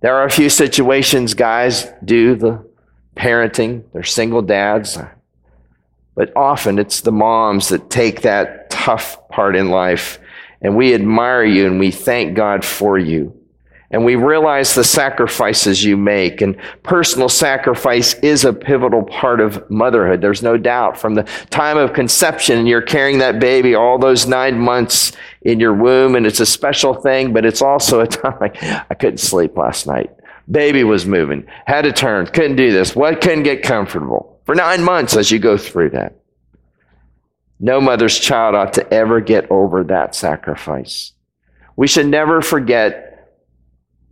There 0.00 0.16
are 0.16 0.24
a 0.24 0.30
few 0.30 0.48
situations 0.48 1.34
guys 1.34 1.92
do 2.04 2.34
the 2.34 2.66
parenting. 3.16 3.84
They're 3.92 4.02
single 4.02 4.42
dads. 4.42 4.98
But 6.14 6.34
often 6.36 6.78
it's 6.78 7.02
the 7.02 7.12
moms 7.12 7.68
that 7.68 7.90
take 7.90 8.22
that 8.22 8.70
tough 8.70 9.28
part 9.28 9.54
in 9.54 9.70
life. 9.70 10.18
And 10.60 10.76
we 10.76 10.94
admire 10.94 11.44
you 11.44 11.66
and 11.66 11.78
we 11.78 11.90
thank 11.90 12.34
God 12.34 12.64
for 12.64 12.98
you. 12.98 13.38
And 13.92 14.06
we 14.06 14.16
realize 14.16 14.74
the 14.74 14.84
sacrifices 14.84 15.84
you 15.84 15.98
make. 15.98 16.40
And 16.40 16.56
personal 16.82 17.28
sacrifice 17.28 18.14
is 18.14 18.44
a 18.44 18.52
pivotal 18.52 19.02
part 19.02 19.40
of 19.40 19.70
motherhood. 19.70 20.22
There's 20.22 20.42
no 20.42 20.56
doubt. 20.56 20.98
From 20.98 21.14
the 21.14 21.24
time 21.50 21.76
of 21.76 21.92
conception, 21.92 22.66
you're 22.66 22.80
carrying 22.80 23.18
that 23.18 23.38
baby 23.38 23.74
all 23.74 23.98
those 23.98 24.26
nine 24.26 24.58
months 24.58 25.12
in 25.42 25.60
your 25.60 25.74
womb, 25.74 26.14
and 26.14 26.26
it's 26.26 26.40
a 26.40 26.46
special 26.46 26.94
thing, 26.94 27.32
but 27.32 27.44
it's 27.44 27.60
also 27.60 28.00
a 28.00 28.06
time 28.08 28.50
I 28.90 28.94
couldn't 28.94 29.18
sleep 29.18 29.56
last 29.58 29.86
night. 29.86 30.10
Baby 30.50 30.84
was 30.84 31.06
moving, 31.06 31.46
had 31.66 31.82
to 31.82 31.92
turn, 31.92 32.26
couldn't 32.26 32.56
do 32.56 32.72
this. 32.72 32.96
What 32.96 33.20
couldn't 33.20 33.44
get 33.44 33.62
comfortable 33.62 34.40
for 34.44 34.54
nine 34.54 34.82
months 34.82 35.16
as 35.16 35.30
you 35.30 35.38
go 35.38 35.56
through 35.56 35.90
that. 35.90 36.16
No 37.60 37.80
mother's 37.80 38.18
child 38.18 38.54
ought 38.54 38.72
to 38.74 38.92
ever 38.92 39.20
get 39.20 39.50
over 39.50 39.84
that 39.84 40.14
sacrifice. 40.14 41.12
We 41.76 41.86
should 41.86 42.06
never 42.06 42.42
forget 42.42 43.11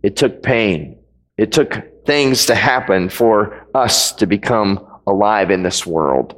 it 0.03 0.15
took 0.15 0.43
pain. 0.43 0.97
It 1.37 1.51
took 1.51 2.05
things 2.05 2.45
to 2.47 2.55
happen 2.55 3.09
for 3.09 3.67
us 3.73 4.11
to 4.13 4.25
become 4.25 4.85
alive 5.07 5.51
in 5.51 5.63
this 5.63 5.85
world. 5.85 6.35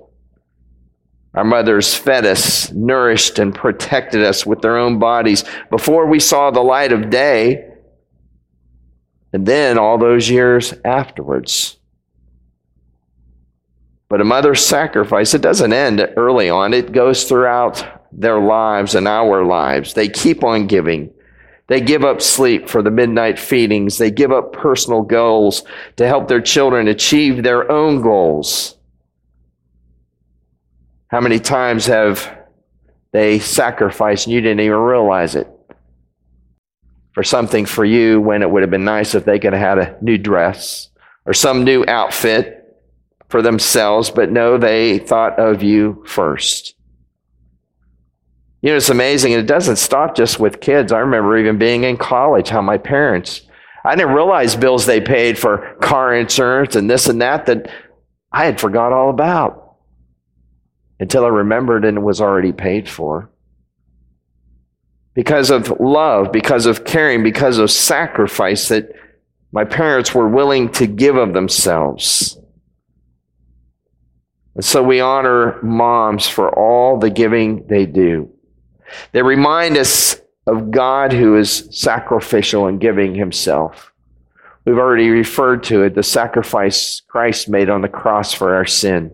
Our 1.33 1.43
mothers 1.43 1.95
fed 1.95 2.25
us, 2.25 2.71
nourished, 2.71 3.39
and 3.39 3.55
protected 3.55 4.23
us 4.23 4.45
with 4.45 4.61
their 4.61 4.77
own 4.77 4.99
bodies 4.99 5.43
before 5.69 6.05
we 6.05 6.19
saw 6.19 6.51
the 6.51 6.61
light 6.61 6.91
of 6.91 7.09
day, 7.09 7.69
and 9.31 9.45
then 9.45 9.79
all 9.79 9.97
those 9.97 10.29
years 10.29 10.73
afterwards. 10.85 11.77
But 14.09 14.21
a 14.21 14.25
mother's 14.25 14.63
sacrifice, 14.63 15.33
it 15.33 15.41
doesn't 15.41 15.73
end 15.73 16.07
early 16.15 16.51
on, 16.51 16.71
it 16.71 16.91
goes 16.91 17.23
throughout 17.23 17.83
their 18.11 18.39
lives 18.39 18.93
and 18.93 19.07
our 19.07 19.43
lives. 19.43 19.95
They 19.95 20.07
keep 20.07 20.43
on 20.43 20.67
giving. 20.67 21.11
They 21.67 21.79
give 21.79 22.03
up 22.03 22.21
sleep 22.21 22.67
for 22.67 22.81
the 22.81 22.91
midnight 22.91 23.39
feedings. 23.39 23.97
They 23.97 24.11
give 24.11 24.31
up 24.31 24.53
personal 24.53 25.01
goals 25.01 25.63
to 25.95 26.07
help 26.07 26.27
their 26.27 26.41
children 26.41 26.87
achieve 26.87 27.41
their 27.41 27.71
own 27.71 28.01
goals. 28.01 28.77
How 31.07 31.21
many 31.21 31.39
times 31.39 31.85
have 31.85 32.37
they 33.11 33.39
sacrificed 33.39 34.27
and 34.27 34.33
you 34.33 34.41
didn't 34.41 34.59
even 34.61 34.77
realize 34.77 35.35
it? 35.35 35.47
For 37.13 37.23
something 37.23 37.65
for 37.65 37.85
you 37.85 38.19
when 38.19 38.41
it 38.41 38.49
would 38.49 38.63
have 38.63 38.71
been 38.71 38.83
nice 38.83 39.13
if 39.13 39.23
they 39.23 39.37
could 39.37 39.53
have 39.53 39.77
had 39.77 39.77
a 39.77 39.97
new 40.01 40.17
dress 40.17 40.89
or 41.25 41.33
some 41.33 41.63
new 41.63 41.85
outfit 41.87 42.59
for 43.29 43.41
themselves, 43.41 44.09
but 44.09 44.31
no, 44.31 44.57
they 44.57 44.99
thought 44.99 45.39
of 45.39 45.63
you 45.63 46.03
first. 46.07 46.75
You 48.63 48.69
know, 48.69 48.77
it's 48.77 48.89
amazing. 48.89 49.33
And 49.33 49.43
it 49.43 49.45
doesn't 49.45 49.75
stop 49.75 50.15
just 50.15 50.39
with 50.39 50.61
kids. 50.61 50.93
I 50.93 50.99
remember 50.99 51.37
even 51.37 51.57
being 51.57 51.83
in 51.83 51.97
college, 51.97 52.47
how 52.47 52.61
my 52.61 52.77
parents, 52.77 53.41
I 53.83 53.93
didn't 53.93 54.15
realize 54.15 54.55
bills 54.55 54.85
they 54.85 55.01
paid 55.01 55.37
for 55.37 55.75
car 55.81 56.15
insurance 56.15 56.77
and 56.77 56.89
this 56.89 57.07
and 57.07 57.21
that 57.21 57.45
that 57.47 57.69
I 58.31 58.45
had 58.45 58.61
forgot 58.61 58.93
all 58.93 59.09
about 59.09 59.75
until 60.97 61.25
I 61.25 61.27
remembered 61.27 61.83
and 61.83 61.97
it 61.97 62.01
was 62.01 62.21
already 62.21 62.53
paid 62.53 62.87
for. 62.87 63.29
Because 65.13 65.51
of 65.51 65.81
love, 65.81 66.31
because 66.31 66.65
of 66.65 66.85
caring, 66.85 67.21
because 67.21 67.57
of 67.57 67.69
sacrifice 67.69 68.69
that 68.69 68.93
my 69.51 69.65
parents 69.65 70.15
were 70.15 70.29
willing 70.29 70.69
to 70.71 70.87
give 70.87 71.17
of 71.17 71.33
themselves. 71.33 72.37
And 74.55 74.63
so 74.63 74.81
we 74.81 75.01
honor 75.01 75.61
moms 75.61 76.29
for 76.29 76.49
all 76.57 76.97
the 76.97 77.09
giving 77.09 77.67
they 77.67 77.85
do. 77.85 78.32
They 79.11 79.21
remind 79.21 79.77
us 79.77 80.21
of 80.45 80.71
God 80.71 81.13
who 81.13 81.37
is 81.37 81.67
sacrificial 81.71 82.67
in 82.67 82.77
giving 82.79 83.15
himself. 83.15 83.91
We've 84.65 84.77
already 84.77 85.09
referred 85.09 85.63
to 85.65 85.83
it, 85.83 85.95
the 85.95 86.03
sacrifice 86.03 87.01
Christ 87.07 87.49
made 87.49 87.69
on 87.69 87.81
the 87.81 87.89
cross 87.89 88.33
for 88.33 88.55
our 88.55 88.65
sin. 88.65 89.11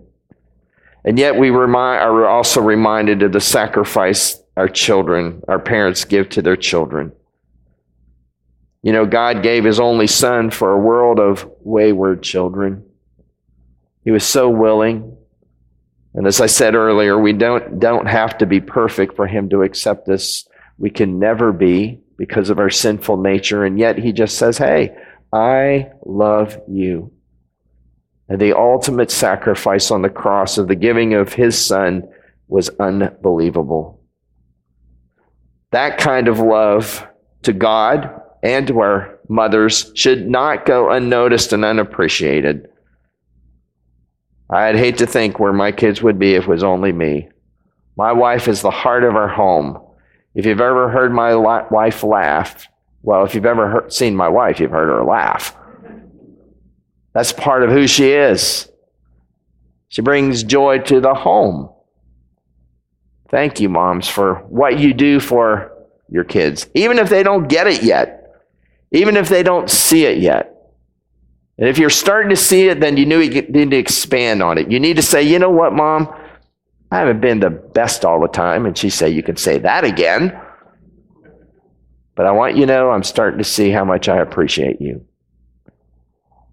And 1.06 1.18
yet 1.18 1.36
we 1.36 1.50
remind, 1.50 2.02
are 2.02 2.28
also 2.28 2.62
reminded 2.62 3.24
of 3.24 3.32
the 3.32 3.40
sacrifice 3.40 4.42
our 4.58 4.68
children, 4.68 5.42
our 5.48 5.60
parents 5.60 6.04
give 6.04 6.30
to 6.30 6.42
their 6.42 6.58
children. 6.58 7.14
You 8.82 8.92
know, 8.92 9.06
God 9.06 9.44
gave 9.44 9.64
his 9.64 9.80
only 9.80 10.08
son 10.08 10.52
for 10.52 10.74
a 10.74 10.80
world 10.80 11.20
of 11.20 11.50
wayward 11.62 12.22
children. 12.22 12.86
He 14.04 14.12
was 14.12 14.24
so 14.26 14.50
willing. 14.50 15.18
And 16.14 16.26
as 16.26 16.42
I 16.42 16.48
said 16.48 16.76
earlier, 16.76 17.18
we 17.18 17.34
don't, 17.34 17.80
don't 17.80 18.08
have 18.08 18.38
to 18.40 18.46
be 18.46 18.60
perfect 18.60 19.16
for 19.16 19.28
him 19.28 19.50
to 19.50 19.62
accept 19.62 20.10
us. 20.10 20.48
We 20.78 20.90
can 20.90 21.20
never 21.20 21.52
be 21.52 22.02
because 22.18 22.50
of 22.50 22.60
our 22.60 22.70
sinful 22.70 23.18
nature. 23.18 23.64
And 23.64 23.78
yet 23.78 23.98
he 23.98 24.12
just 24.12 24.38
says, 24.38 24.58
Hey, 24.58 24.96
I 25.32 25.92
love 26.06 26.60
you. 26.68 27.12
And 28.28 28.40
the 28.40 28.58
ultimate 28.58 29.12
sacrifice 29.12 29.92
on 29.92 30.02
the 30.02 30.10
cross 30.10 30.58
of 30.58 30.68
the 30.68 30.76
giving 30.76 31.14
of 31.14 31.34
his 31.34 31.64
son 31.64 32.08
was 32.48 32.70
unbelievable. 32.80 34.02
That 35.72 35.98
kind 35.98 36.28
of 36.28 36.40
love 36.40 37.08
to 37.44 37.54
God 37.54 38.22
and 38.42 38.68
to 38.68 38.80
our 38.80 39.20
mothers 39.28 39.92
should 39.96 40.28
not 40.28 40.66
go 40.66 40.90
unnoticed 40.90 41.54
and 41.54 41.64
unappreciated. 41.64 42.68
I'd 44.50 44.76
hate 44.76 44.98
to 44.98 45.08
think 45.08 45.40
where 45.40 45.54
my 45.54 45.72
kids 45.72 46.02
would 46.02 46.18
be 46.18 46.36
if 46.36 46.44
it 46.44 46.50
was 46.50 46.64
only 46.64 46.92
me. 46.92 47.30
My 47.96 48.12
wife 48.12 48.48
is 48.48 48.62
the 48.62 48.72
heart 48.72 49.04
of 49.04 49.16
our 49.16 49.28
home. 49.28 49.80
If 50.34 50.46
you've 50.46 50.62
ever 50.62 50.90
heard 50.90 51.14
my 51.14 51.34
la- 51.34 51.68
wife 51.70 52.04
laugh, 52.04 52.68
well, 53.04 53.24
if 53.26 53.36
you've 53.36 53.46
ever 53.46 53.86
seen 53.90 54.16
my 54.16 54.28
wife, 54.28 54.60
you've 54.60 54.72
heard 54.72 54.90
her 54.90 55.04
laugh. 55.04 55.56
That's 57.14 57.34
part 57.34 57.64
of 57.64 57.70
who 57.70 57.88
she 57.88 58.12
is. 58.12 58.70
She 59.90 60.02
brings 60.02 60.44
joy 60.44 60.80
to 60.80 61.00
the 61.00 61.14
home. 61.14 61.70
Thank 63.30 63.60
you, 63.60 63.70
moms, 63.70 64.08
for 64.08 64.36
what 64.50 64.80
you 64.80 64.94
do 64.94 65.20
for 65.20 65.72
your 66.10 66.24
kids, 66.24 66.68
even 66.74 66.98
if 66.98 67.10
they 67.10 67.22
don't 67.22 67.48
get 67.48 67.68
it 67.68 67.84
yet, 67.84 68.34
even 68.92 69.16
if 69.18 69.30
they 69.30 69.44
don't 69.44 69.70
see 69.70 70.06
it 70.06 70.18
yet. 70.20 70.59
And 71.60 71.68
if 71.68 71.78
you're 71.78 71.90
starting 71.90 72.30
to 72.30 72.38
see 72.38 72.70
it, 72.70 72.80
then 72.80 72.96
you 72.96 73.06
knew 73.06 73.20
you 73.20 73.42
need 73.42 73.72
to 73.72 73.78
expand 73.78 74.42
on 74.42 74.58
it. 74.58 74.72
You 74.72 74.80
need 74.80 74.96
to 74.96 75.02
say, 75.02 75.22
you 75.22 75.40
know 75.40 75.50
what, 75.50 75.74
mom? 75.74 76.08
I 76.90 77.00
haven't 77.00 77.20
been 77.20 77.42
the 77.42 77.50
best 77.50 78.06
all 78.06 78.22
the 78.22 78.30
time. 78.30 78.66
And 78.66 78.78
she 78.78 78.90
say, 78.90 79.10
you 79.10 79.22
can 79.22 79.36
say 79.36 79.58
that 79.58 79.84
again. 79.84 80.40
But 82.16 82.28
I 82.28 82.32
want 82.32 82.56
you 82.56 82.66
to 82.66 82.72
know 82.72 82.92
I'm 82.92 83.04
starting 83.04 83.40
to 83.40 83.44
see 83.44 83.72
how 83.72 83.84
much 83.84 84.08
I 84.08 84.20
appreciate 84.20 84.80
you. 84.80 85.06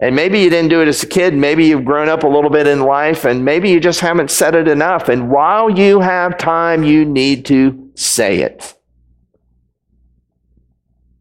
And 0.00 0.16
maybe 0.16 0.40
you 0.40 0.50
didn't 0.50 0.70
do 0.70 0.82
it 0.82 0.88
as 0.88 1.04
a 1.04 1.06
kid. 1.06 1.34
Maybe 1.34 1.66
you've 1.66 1.84
grown 1.84 2.08
up 2.08 2.24
a 2.24 2.28
little 2.28 2.50
bit 2.50 2.66
in 2.66 2.80
life, 2.80 3.24
and 3.24 3.44
maybe 3.44 3.70
you 3.70 3.80
just 3.80 4.00
haven't 4.00 4.30
said 4.30 4.56
it 4.56 4.66
enough. 4.68 5.08
And 5.08 5.30
while 5.30 5.70
you 5.70 6.00
have 6.00 6.36
time, 6.36 6.82
you 6.82 7.04
need 7.04 7.46
to 7.46 7.90
say 7.94 8.40
it. 8.40 8.74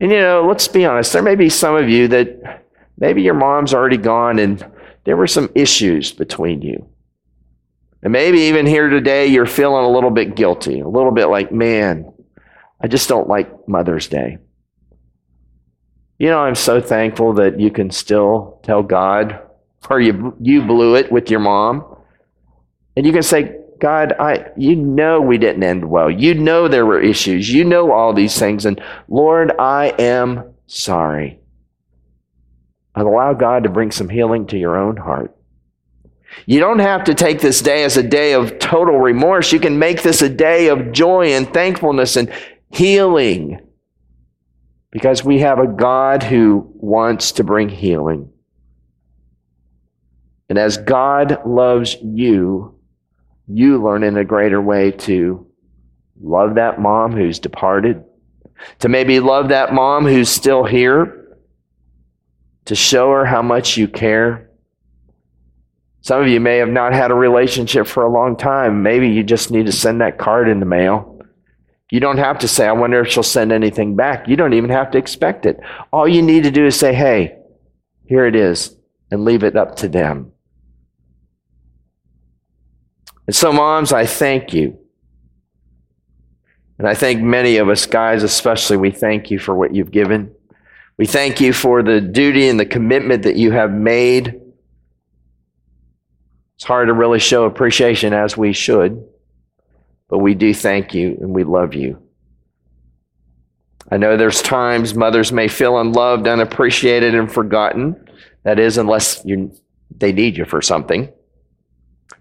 And 0.01 0.11
you 0.11 0.19
know, 0.19 0.45
let's 0.45 0.67
be 0.67 0.85
honest, 0.85 1.13
there 1.13 1.21
may 1.21 1.35
be 1.35 1.49
some 1.49 1.75
of 1.75 1.87
you 1.87 2.09
that 2.09 2.64
Maybe 2.97 3.21
your 3.21 3.33
mom's 3.33 3.73
already 3.73 3.97
gone 3.97 4.39
and 4.39 4.65
there 5.03 5.17
were 5.17 5.27
some 5.27 5.49
issues 5.55 6.11
between 6.11 6.61
you. 6.61 6.87
And 8.01 8.11
maybe 8.11 8.39
even 8.41 8.65
here 8.65 8.89
today, 8.89 9.27
you're 9.27 9.45
feeling 9.45 9.83
a 9.83 9.89
little 9.89 10.11
bit 10.11 10.35
guilty, 10.35 10.79
a 10.79 10.87
little 10.87 11.11
bit 11.11 11.25
like, 11.25 11.51
man, 11.51 12.11
I 12.81 12.87
just 12.87 13.09
don't 13.09 13.27
like 13.27 13.67
Mother's 13.67 14.07
Day. 14.07 14.37
You 16.19 16.29
know, 16.29 16.39
I'm 16.39 16.55
so 16.55 16.79
thankful 16.79 17.33
that 17.33 17.59
you 17.59 17.71
can 17.71 17.89
still 17.91 18.59
tell 18.63 18.83
God, 18.83 19.39
or 19.89 19.99
you, 19.99 20.35
you 20.39 20.61
blew 20.61 20.95
it 20.95 21.11
with 21.11 21.29
your 21.29 21.39
mom. 21.39 21.83
And 22.95 23.05
you 23.05 23.11
can 23.11 23.23
say, 23.23 23.57
God, 23.79 24.13
I, 24.19 24.51
you 24.55 24.75
know 24.75 25.19
we 25.19 25.37
didn't 25.37 25.63
end 25.63 25.89
well. 25.89 26.09
You 26.09 26.33
know 26.33 26.67
there 26.67 26.85
were 26.85 27.01
issues. 27.01 27.51
You 27.51 27.65
know 27.65 27.91
all 27.91 28.13
these 28.13 28.39
things. 28.39 28.65
And 28.65 28.81
Lord, 29.09 29.51
I 29.59 29.87
am 29.99 30.53
sorry 30.67 31.39
allow 32.95 33.33
God 33.33 33.63
to 33.63 33.69
bring 33.69 33.91
some 33.91 34.09
healing 34.09 34.47
to 34.47 34.57
your 34.57 34.77
own 34.77 34.97
heart. 34.97 35.35
You 36.45 36.59
don't 36.59 36.79
have 36.79 37.05
to 37.05 37.13
take 37.13 37.39
this 37.39 37.61
day 37.61 37.83
as 37.83 37.97
a 37.97 38.03
day 38.03 38.33
of 38.33 38.59
total 38.59 38.99
remorse. 38.99 39.51
You 39.51 39.59
can 39.59 39.79
make 39.79 40.01
this 40.01 40.21
a 40.21 40.29
day 40.29 40.67
of 40.67 40.91
joy 40.91 41.33
and 41.33 41.51
thankfulness 41.53 42.15
and 42.15 42.31
healing 42.71 43.59
because 44.91 45.23
we 45.23 45.39
have 45.39 45.59
a 45.59 45.67
God 45.67 46.23
who 46.23 46.69
wants 46.75 47.33
to 47.33 47.43
bring 47.43 47.69
healing. 47.69 48.31
And 50.49 50.57
as 50.57 50.77
God 50.77 51.45
loves 51.45 51.97
you, 52.01 52.79
you 53.47 53.81
learn 53.83 54.03
in 54.03 54.17
a 54.17 54.25
greater 54.25 54.61
way 54.61 54.91
to 54.91 55.47
love 56.21 56.55
that 56.55 56.79
mom 56.79 57.11
who's 57.11 57.39
departed, 57.39 58.03
to 58.79 58.89
maybe 58.89 59.19
love 59.19 59.49
that 59.49 59.73
mom 59.73 60.05
who's 60.05 60.29
still 60.29 60.63
here 60.63 61.24
to 62.65 62.75
show 62.75 63.11
her 63.11 63.25
how 63.25 63.41
much 63.41 63.77
you 63.77 63.87
care. 63.87 64.49
Some 66.01 66.21
of 66.21 66.27
you 66.27 66.39
may 66.39 66.57
have 66.57 66.69
not 66.69 66.93
had 66.93 67.11
a 67.11 67.15
relationship 67.15 67.87
for 67.87 68.03
a 68.03 68.11
long 68.11 68.37
time. 68.37 68.83
Maybe 68.83 69.09
you 69.09 69.23
just 69.23 69.49
need 69.49 69.65
to 69.65 69.71
send 69.71 70.01
that 70.01 70.19
card 70.19 70.47
in 70.47 70.59
the 70.59 70.65
mail. 70.65 71.19
You 71.91 71.99
don't 71.99 72.17
have 72.17 72.39
to 72.39 72.47
say, 72.47 72.67
I 72.67 72.71
wonder 72.71 72.99
if 73.01 73.07
she'll 73.09 73.23
send 73.23 73.51
anything 73.51 73.95
back. 73.95 74.27
You 74.27 74.35
don't 74.35 74.53
even 74.53 74.69
have 74.69 74.91
to 74.91 74.97
expect 74.97 75.45
it. 75.45 75.59
All 75.93 76.07
you 76.07 76.21
need 76.21 76.43
to 76.43 76.51
do 76.51 76.65
is 76.65 76.77
say, 76.77 76.93
hey, 76.93 77.37
here 78.05 78.25
it 78.25 78.35
is, 78.35 78.75
and 79.11 79.23
leave 79.23 79.43
it 79.43 79.55
up 79.55 79.75
to 79.77 79.87
them. 79.87 80.31
And 83.27 83.35
so, 83.35 83.51
moms, 83.51 83.93
I 83.93 84.05
thank 84.05 84.53
you. 84.53 84.77
And 86.77 86.87
I 86.87 86.93
thank 86.93 87.21
many 87.21 87.57
of 87.57 87.69
us, 87.69 87.85
guys 87.85 88.23
especially, 88.23 88.77
we 88.77 88.91
thank 88.91 89.31
you 89.31 89.39
for 89.39 89.55
what 89.55 89.73
you've 89.73 89.91
given. 89.91 90.35
We 90.97 91.05
thank 91.05 91.41
you 91.41 91.51
for 91.51 91.83
the 91.83 91.99
duty 91.99 92.47
and 92.47 92.59
the 92.59 92.65
commitment 92.65 93.23
that 93.23 93.35
you 93.35 93.51
have 93.51 93.71
made. 93.71 94.41
It's 96.55 96.63
hard 96.63 96.87
to 96.87 96.93
really 96.93 97.19
show 97.19 97.43
appreciation 97.43 98.13
as 98.13 98.37
we 98.37 98.53
should, 98.53 99.05
but 100.09 100.19
we 100.19 100.35
do 100.35 100.53
thank 100.53 100.93
you 100.93 101.17
and 101.19 101.35
we 101.35 101.43
love 101.43 101.73
you. 101.73 102.01
I 103.91 103.97
know 103.97 104.17
there's 104.17 104.41
times 104.41 104.95
mothers 104.95 105.31
may 105.31 105.47
feel 105.47 105.79
unloved, 105.79 106.27
unappreciated, 106.27 107.13
and 107.13 107.31
forgotten. 107.31 108.07
That 108.43 108.57
is, 108.57 108.77
unless 108.77 109.23
you, 109.25 109.51
they 109.95 110.11
need 110.11 110.37
you 110.37 110.45
for 110.45 110.61
something. 110.61 111.11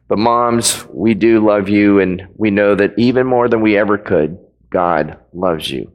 But 0.09 0.19
moms, 0.19 0.85
we 0.89 1.15
do 1.15 1.47
love 1.47 1.69
you, 1.69 2.01
and 2.01 2.27
we 2.37 2.51
know 2.51 2.75
that 2.75 2.93
even 2.99 3.27
more 3.27 3.49
than 3.49 3.63
we 3.63 3.79
ever 3.79 3.97
could, 3.97 4.39
God 4.69 5.19
loves 5.33 5.71
you. 5.71 5.91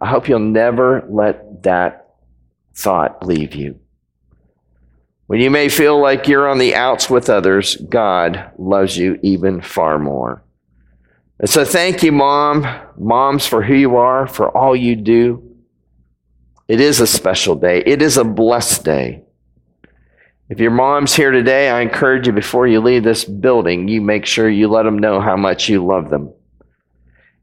I 0.00 0.08
hope 0.08 0.28
you'll 0.28 0.38
never 0.38 1.04
let 1.08 1.62
that 1.64 2.14
thought 2.74 3.26
leave 3.26 3.54
you. 3.54 3.78
When 5.26 5.40
you 5.40 5.50
may 5.50 5.68
feel 5.68 6.00
like 6.00 6.26
you're 6.26 6.48
on 6.48 6.58
the 6.58 6.74
outs 6.74 7.08
with 7.08 7.30
others, 7.30 7.76
God 7.76 8.50
loves 8.58 8.96
you 8.96 9.18
even 9.22 9.60
far 9.60 9.98
more. 9.98 10.42
And 11.38 11.48
so 11.48 11.64
thank 11.64 12.02
you, 12.02 12.12
Mom, 12.12 12.66
moms, 12.98 13.46
for 13.46 13.62
who 13.62 13.74
you 13.74 13.96
are, 13.96 14.26
for 14.26 14.54
all 14.56 14.74
you 14.74 14.96
do. 14.96 15.56
It 16.66 16.80
is 16.80 17.00
a 17.00 17.06
special 17.06 17.54
day. 17.54 17.82
It 17.86 18.02
is 18.02 18.16
a 18.16 18.24
blessed 18.24 18.84
day. 18.84 19.22
If 20.48 20.58
your 20.58 20.72
mom's 20.72 21.14
here 21.14 21.30
today, 21.30 21.70
I 21.70 21.80
encourage 21.80 22.26
you 22.26 22.32
before 22.32 22.66
you 22.66 22.80
leave 22.80 23.04
this 23.04 23.24
building, 23.24 23.86
you 23.86 24.00
make 24.00 24.26
sure 24.26 24.50
you 24.50 24.66
let 24.66 24.82
them 24.82 24.98
know 24.98 25.20
how 25.20 25.36
much 25.36 25.68
you 25.68 25.84
love 25.84 26.10
them. 26.10 26.32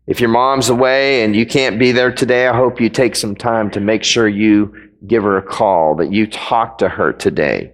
If 0.07 0.21
your 0.21 0.29
mom's 0.29 0.69
away 0.69 1.23
and 1.23 1.35
you 1.35 1.45
can't 1.45 1.77
be 1.77 1.91
there 1.91 2.13
today, 2.13 2.47
I 2.47 2.55
hope 2.55 2.79
you 2.79 2.89
take 2.89 3.15
some 3.15 3.35
time 3.35 3.69
to 3.71 3.81
make 3.81 4.05
sure 4.05 4.27
you 4.27 4.73
give 5.05 5.23
her 5.23 5.37
a 5.37 5.43
call, 5.43 5.95
that 5.97 6.13
you 6.13 6.25
talk 6.25 6.77
to 6.77 6.87
her 6.87 7.11
today. 7.11 7.73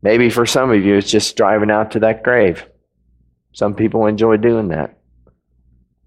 Maybe 0.00 0.30
for 0.30 0.46
some 0.46 0.70
of 0.70 0.84
you, 0.84 0.94
it's 0.96 1.10
just 1.10 1.36
driving 1.36 1.70
out 1.70 1.90
to 1.92 2.00
that 2.00 2.22
grave. 2.22 2.64
Some 3.52 3.74
people 3.74 4.06
enjoy 4.06 4.36
doing 4.36 4.68
that. 4.68 4.98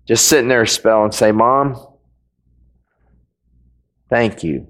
Just 0.07 0.27
sitting 0.27 0.47
there 0.47 0.61
a 0.61 0.67
spell 0.67 1.03
and 1.03 1.13
say, 1.13 1.33
Mom, 1.33 1.75
thank 4.09 4.43
you 4.43 4.67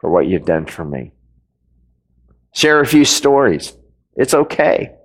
for 0.00 0.10
what 0.10 0.26
you've 0.26 0.44
done 0.44 0.66
for 0.66 0.84
me. 0.84 1.12
Share 2.54 2.80
a 2.80 2.86
few 2.86 3.04
stories. 3.04 3.76
It's 4.16 4.34
okay. 4.34 4.97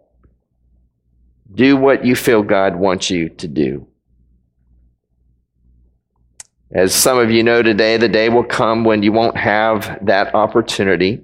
Do 1.54 1.78
what 1.78 2.06
you 2.06 2.16
feel 2.16 2.42
God 2.42 2.76
wants 2.76 3.10
you 3.10 3.30
to 3.30 3.48
do. 3.48 3.88
As 6.74 6.94
some 6.94 7.20
of 7.20 7.30
you 7.30 7.44
know 7.44 7.62
today, 7.62 7.98
the 7.98 8.10
day 8.10 8.30
will 8.30 8.44
come 8.44 8.84
when 8.84 9.04
you 9.04 9.12
won't 9.12 9.38
have 9.38 10.00
that 10.06 10.34
opportunity. 10.34 11.22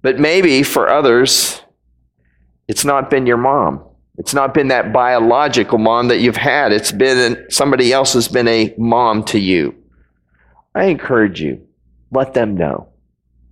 But 0.00 0.18
maybe 0.18 0.62
for 0.62 0.88
others, 0.88 1.60
it's 2.66 2.84
not 2.84 3.10
been 3.10 3.26
your 3.26 3.36
mom. 3.36 3.84
It's 4.16 4.32
not 4.32 4.54
been 4.54 4.68
that 4.68 4.92
biological 4.92 5.78
mom 5.78 6.08
that 6.08 6.20
you've 6.20 6.36
had. 6.36 6.72
It's 6.72 6.92
been 6.92 7.46
somebody 7.50 7.92
else 7.92 8.14
has 8.14 8.28
been 8.28 8.48
a 8.48 8.74
mom 8.78 9.24
to 9.24 9.38
you. 9.38 9.74
I 10.74 10.84
encourage 10.84 11.40
you 11.40 11.66
let 12.12 12.34
them 12.34 12.56
know. 12.56 12.88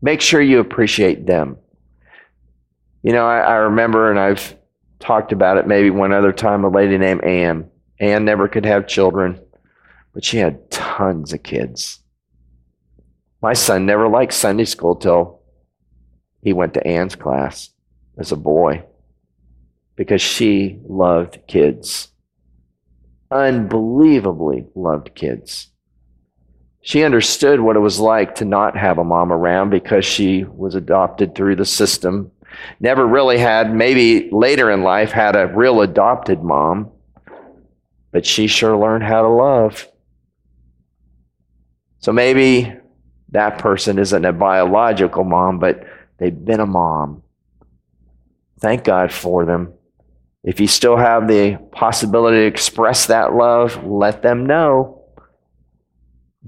Make 0.03 0.21
sure 0.21 0.41
you 0.41 0.61
appreciate 0.61 1.27
them. 1.27 1.57
You 3.03 3.13
know, 3.13 3.27
I, 3.27 3.41
I 3.41 3.55
remember, 3.57 4.11
and 4.11 4.21
I've 4.21 4.55
talked 5.01 5.33
about 5.33 5.59
it 5.59 5.67
maybe 5.67 5.91
one 5.91 6.13
other 6.13 6.33
time, 6.33 6.65
a 6.65 6.69
lady 6.69 6.99
named 6.99 7.25
Anne. 7.25 7.69
Anne 7.99 8.25
never 8.25 8.49
could 8.49 8.65
have 8.65 8.87
children, 8.87 9.41
but 10.15 10.25
she 10.25 10.39
had 10.39 10.71
tons 10.71 11.33
of 11.33 11.43
kids. 11.43 12.01
My 13.43 13.55
son 13.55 13.87
never 13.87 14.09
liked 14.09 14.33
Sunday 14.33 14.65
school 14.65 14.95
till 14.95 15.41
he 16.43 16.53
went 16.53 16.75
to 16.75 16.87
Anne's 16.87 17.17
class 17.17 17.71
as 18.19 18.33
a 18.33 18.37
boy 18.37 18.85
because 19.97 20.23
she 20.23 20.79
loved 20.87 21.39
kids. 21.47 22.09
Unbelievably 23.31 24.67
loved 24.75 25.15
kids. 25.15 25.69
She 26.83 27.05
understood 27.05 27.61
what 27.61 27.77
it 27.77 27.81
was 27.81 28.01
like 28.01 28.37
to 28.37 28.45
not 28.45 28.77
have 28.77 28.99
a 28.99 29.05
mom 29.05 29.33
around 29.33 29.71
because 29.71 30.05
she 30.05 30.45
was 30.45 30.75
adopted 30.75 31.35
through 31.35 31.57
the 31.57 31.67
system. 31.67 32.31
Never 32.81 33.07
really 33.07 33.39
had, 33.39 33.75
maybe 33.75 34.31
later 34.31 34.71
in 34.71 34.83
life, 34.83 35.11
had 35.13 35.37
a 35.37 35.47
real 35.47 35.81
adopted 35.81 36.43
mom, 36.43 36.91
but 38.13 38.27
she 38.27 38.47
sure 38.47 38.77
learned 38.77 39.05
how 39.05 39.23
to 39.23 39.29
love. 39.29 39.87
So 41.99 42.13
maybe 42.13 42.73
that 43.31 43.59
person 43.59 43.99
isn't 43.99 44.25
a 44.25 44.33
biological 44.33 45.25
mom, 45.25 45.59
but 45.59 45.85
they've 46.19 46.45
been 46.45 46.61
a 46.61 46.67
mom. 46.67 47.23
Thank 48.59 48.85
God 48.85 49.13
for 49.13 49.45
them. 49.45 49.75
If 50.43 50.61
you 50.61 50.67
still 50.67 50.97
have 50.97 51.29
the 51.29 51.59
possibility 51.73 52.39
to 52.39 52.47
express 52.47 53.07
that 53.07 53.35
love, 53.35 53.85
let 53.85 54.23
them 54.23 54.47
know. 54.47 55.05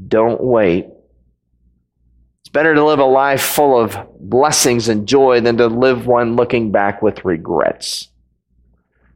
Don't 0.08 0.42
wait. 0.42 0.86
Better 2.52 2.74
to 2.74 2.84
live 2.84 2.98
a 2.98 3.04
life 3.04 3.42
full 3.42 3.80
of 3.80 3.96
blessings 4.20 4.88
and 4.88 5.08
joy 5.08 5.40
than 5.40 5.56
to 5.56 5.66
live 5.66 6.06
one 6.06 6.36
looking 6.36 6.70
back 6.70 7.00
with 7.00 7.24
regrets. 7.24 8.08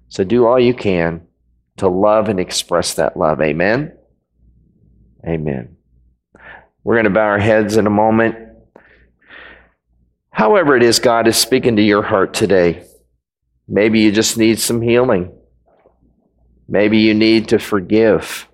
So 0.09 0.25
do 0.25 0.47
all 0.47 0.59
you 0.59 0.73
can 0.73 1.27
to 1.77 1.89
love 1.89 2.31
and 2.31 2.41
express 2.41 2.95
that 2.95 3.17
love. 3.17 3.43
Amen. 3.43 3.93
Amen. 5.27 5.77
We're 6.83 6.95
going 6.95 7.05
to 7.05 7.11
bow 7.11 7.27
our 7.27 7.39
heads 7.39 7.77
in 7.77 7.87
a 7.87 7.91
moment. 7.91 8.37
However, 10.31 10.77
it 10.77 10.83
is 10.83 10.99
God 10.99 11.27
is 11.27 11.37
speaking 11.37 11.77
to 11.77 11.83
your 11.83 12.03
heart 12.03 12.33
today. 12.33 12.85
Maybe 13.69 14.01
you 14.01 14.13
just 14.13 14.39
need 14.39 14.61
some 14.61 14.81
healing. 14.81 15.37
Maybe 16.69 16.99
you 16.99 17.15
need 17.15 17.49
to 17.49 17.59
forgive. 17.59 18.49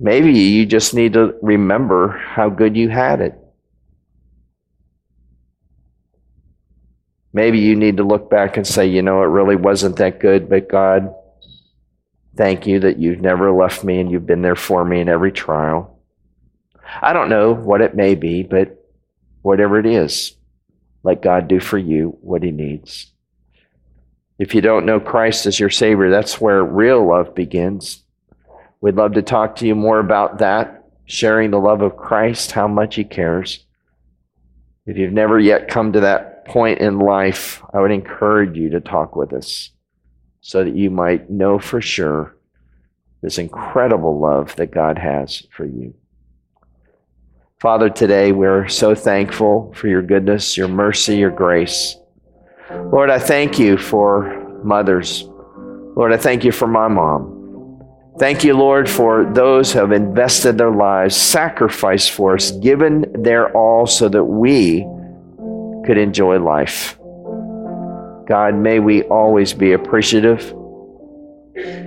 Maybe 0.00 0.32
you 0.32 0.64
just 0.64 0.94
need 0.94 1.14
to 1.14 1.34
remember 1.42 2.08
how 2.16 2.50
good 2.50 2.76
you 2.76 2.88
had 2.88 3.20
it. 3.20 3.34
Maybe 7.32 7.58
you 7.58 7.76
need 7.76 7.98
to 7.98 8.04
look 8.04 8.30
back 8.30 8.56
and 8.56 8.66
say, 8.66 8.86
you 8.86 9.02
know, 9.02 9.22
it 9.22 9.26
really 9.26 9.56
wasn't 9.56 9.96
that 9.96 10.20
good, 10.20 10.48
but 10.48 10.68
God, 10.68 11.14
thank 12.36 12.66
you 12.66 12.80
that 12.80 12.98
you've 12.98 13.20
never 13.20 13.52
left 13.52 13.84
me 13.84 14.00
and 14.00 14.10
you've 14.10 14.26
been 14.26 14.42
there 14.42 14.56
for 14.56 14.84
me 14.84 15.00
in 15.00 15.08
every 15.08 15.32
trial. 15.32 16.00
I 17.02 17.12
don't 17.12 17.28
know 17.28 17.52
what 17.52 17.80
it 17.80 17.94
may 17.94 18.14
be, 18.14 18.44
but 18.44 18.84
whatever 19.42 19.78
it 19.78 19.86
is, 19.86 20.36
let 21.02 21.22
God 21.22 21.48
do 21.48 21.60
for 21.60 21.78
you 21.78 22.16
what 22.22 22.42
he 22.42 22.50
needs. 22.50 23.12
If 24.38 24.54
you 24.54 24.60
don't 24.60 24.86
know 24.86 25.00
Christ 25.00 25.46
as 25.46 25.58
your 25.58 25.70
Savior, 25.70 26.10
that's 26.10 26.40
where 26.40 26.62
real 26.62 27.06
love 27.06 27.34
begins. 27.34 28.04
We'd 28.80 28.94
love 28.94 29.14
to 29.14 29.22
talk 29.22 29.56
to 29.56 29.66
you 29.66 29.74
more 29.74 29.98
about 29.98 30.38
that, 30.38 30.84
sharing 31.04 31.50
the 31.50 31.58
love 31.58 31.82
of 31.82 31.96
Christ, 31.96 32.52
how 32.52 32.68
much 32.68 32.94
He 32.94 33.04
cares. 33.04 33.64
If 34.86 34.96
you've 34.96 35.12
never 35.12 35.38
yet 35.38 35.68
come 35.68 35.92
to 35.92 36.00
that 36.00 36.46
point 36.46 36.78
in 36.78 36.98
life, 36.98 37.62
I 37.74 37.80
would 37.80 37.90
encourage 37.90 38.56
you 38.56 38.70
to 38.70 38.80
talk 38.80 39.16
with 39.16 39.32
us 39.32 39.70
so 40.40 40.64
that 40.64 40.76
you 40.76 40.90
might 40.90 41.28
know 41.28 41.58
for 41.58 41.80
sure 41.80 42.36
this 43.20 43.38
incredible 43.38 44.18
love 44.18 44.54
that 44.56 44.70
God 44.70 44.98
has 44.98 45.46
for 45.50 45.66
you. 45.66 45.94
Father, 47.60 47.90
today 47.90 48.30
we're 48.30 48.68
so 48.68 48.94
thankful 48.94 49.72
for 49.74 49.88
your 49.88 50.02
goodness, 50.02 50.56
your 50.56 50.68
mercy, 50.68 51.16
your 51.16 51.30
grace. 51.30 51.96
Lord, 52.70 53.10
I 53.10 53.18
thank 53.18 53.58
you 53.58 53.76
for 53.76 54.60
mothers. 54.62 55.24
Lord, 55.96 56.12
I 56.12 56.16
thank 56.16 56.44
you 56.44 56.52
for 56.52 56.68
my 56.68 56.86
mom. 56.86 57.37
Thank 58.18 58.42
you, 58.42 58.54
Lord, 58.54 58.90
for 58.90 59.24
those 59.32 59.72
who 59.72 59.78
have 59.78 59.92
invested 59.92 60.58
their 60.58 60.72
lives, 60.72 61.14
sacrificed 61.14 62.10
for 62.10 62.34
us, 62.34 62.50
given 62.50 63.22
their 63.22 63.56
all 63.56 63.86
so 63.86 64.08
that 64.08 64.24
we 64.24 64.80
could 65.86 65.98
enjoy 65.98 66.40
life. 66.40 66.98
God, 68.26 68.56
may 68.56 68.80
we 68.80 69.04
always 69.04 69.54
be 69.54 69.72
appreciative. 69.72 70.52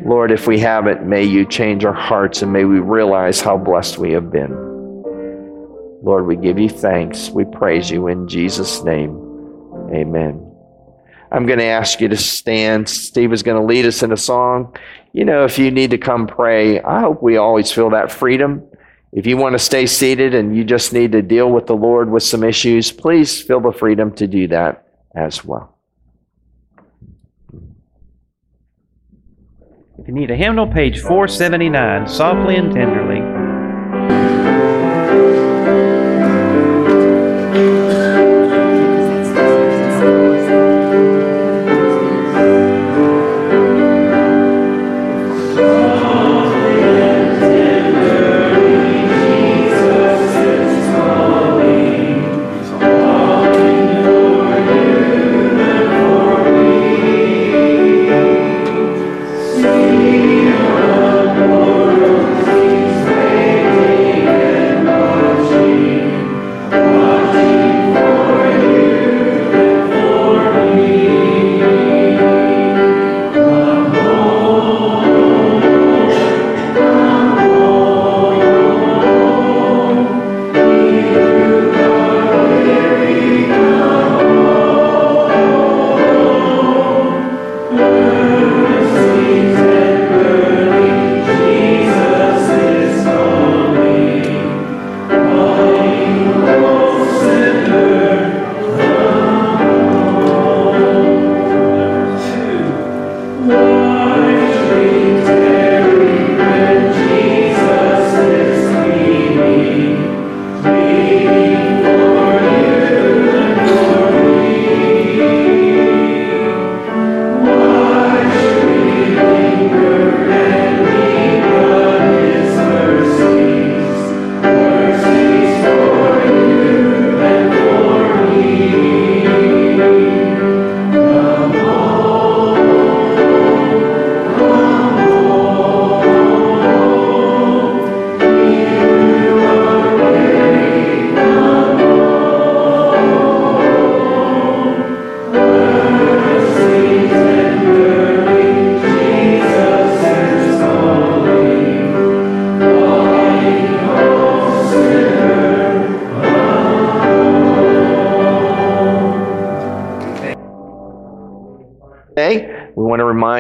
Lord, 0.06 0.32
if 0.32 0.48
we 0.48 0.58
haven't, 0.58 1.06
may 1.06 1.24
you 1.24 1.46
change 1.46 1.84
our 1.86 1.94
hearts 1.94 2.42
and 2.42 2.52
may 2.52 2.64
we 2.64 2.80
realize 2.80 3.42
how 3.42 3.58
blessed 3.58 3.98
we 3.98 4.14
have 4.14 4.32
been. 4.32 4.52
Lord, 6.02 6.26
we 6.26 6.36
give 6.36 6.58
you 6.58 6.70
thanks. 6.70 7.30
We 7.30 7.46
praise 7.46 7.92
you 7.92 8.08
in 8.08 8.28
Jesus' 8.28 8.84
name. 8.84 9.12
Amen. 9.94 10.51
I'm 11.32 11.46
going 11.46 11.60
to 11.60 11.66
ask 11.66 12.02
you 12.02 12.08
to 12.10 12.18
stand. 12.18 12.90
Steve 12.90 13.32
is 13.32 13.42
going 13.42 13.60
to 13.60 13.66
lead 13.66 13.86
us 13.86 14.04
in 14.04 14.12
a 14.12 14.18
song. 14.18 14.76
You 15.14 15.24
know, 15.24 15.46
if 15.46 15.58
you 15.58 15.72
need 15.72 15.92
to 15.92 15.98
come 15.98 16.28
pray, 16.28 16.82
I 16.82 17.00
hope 17.00 17.24
we 17.24 17.38
always 17.38 17.72
feel 17.72 17.90
that 17.92 18.12
freedom. 18.12 18.68
If 19.14 19.26
you 19.26 19.38
want 19.38 19.54
to 19.54 19.60
stay 19.60 19.86
seated 19.86 20.34
and 20.34 20.56
you 20.56 20.64
just 20.64 20.94
need 20.94 21.12
to 21.14 21.22
deal 21.22 21.52
with 21.52 21.68
the 21.68 21.76
Lord 21.76 22.10
with 22.10 22.24
some 22.24 22.44
issues, 22.44 22.92
please 22.92 23.42
feel 23.42 23.60
the 23.60 23.72
freedom 23.72 24.14
to 24.16 24.28
do 24.28 24.48
that 24.50 24.88
as 25.16 25.44
well. 25.44 25.78
If 30.00 30.08
you 30.08 30.14
need 30.14 30.32
a 30.32 30.36
hymnal, 30.36 30.68
page 30.68 31.00
479, 31.00 32.08
Softly 32.08 32.56
and 32.56 32.74
Tenderly. 32.74 33.41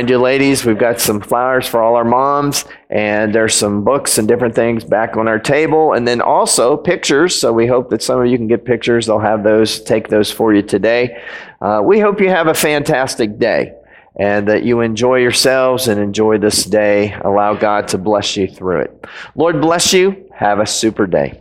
Remind 0.01 0.09
you, 0.09 0.17
ladies, 0.17 0.65
we've 0.65 0.79
got 0.79 0.99
some 0.99 1.21
flowers 1.21 1.67
for 1.67 1.83
all 1.83 1.95
our 1.95 2.03
moms, 2.03 2.65
and 2.89 3.35
there's 3.35 3.53
some 3.53 3.83
books 3.83 4.17
and 4.17 4.27
different 4.27 4.55
things 4.55 4.83
back 4.83 5.15
on 5.15 5.27
our 5.27 5.37
table, 5.37 5.93
and 5.93 6.07
then 6.07 6.21
also 6.21 6.75
pictures. 6.75 7.39
So 7.39 7.53
we 7.53 7.67
hope 7.67 7.91
that 7.91 8.01
some 8.01 8.19
of 8.19 8.25
you 8.25 8.35
can 8.35 8.47
get 8.47 8.65
pictures. 8.65 9.05
They'll 9.05 9.19
have 9.19 9.43
those, 9.43 9.79
take 9.79 10.07
those 10.07 10.31
for 10.31 10.55
you 10.55 10.63
today. 10.63 11.21
Uh, 11.61 11.81
we 11.85 11.99
hope 11.99 12.19
you 12.19 12.29
have 12.29 12.47
a 12.47 12.55
fantastic 12.55 13.37
day 13.37 13.75
and 14.15 14.47
that 14.47 14.63
you 14.63 14.81
enjoy 14.81 15.17
yourselves 15.17 15.87
and 15.87 16.01
enjoy 16.01 16.39
this 16.39 16.65
day. 16.65 17.13
Allow 17.23 17.53
God 17.53 17.87
to 17.89 17.99
bless 17.99 18.35
you 18.35 18.47
through 18.47 18.81
it. 18.81 19.05
Lord 19.35 19.61
bless 19.61 19.93
you. 19.93 20.31
Have 20.33 20.59
a 20.59 20.65
super 20.65 21.05
day. 21.05 21.39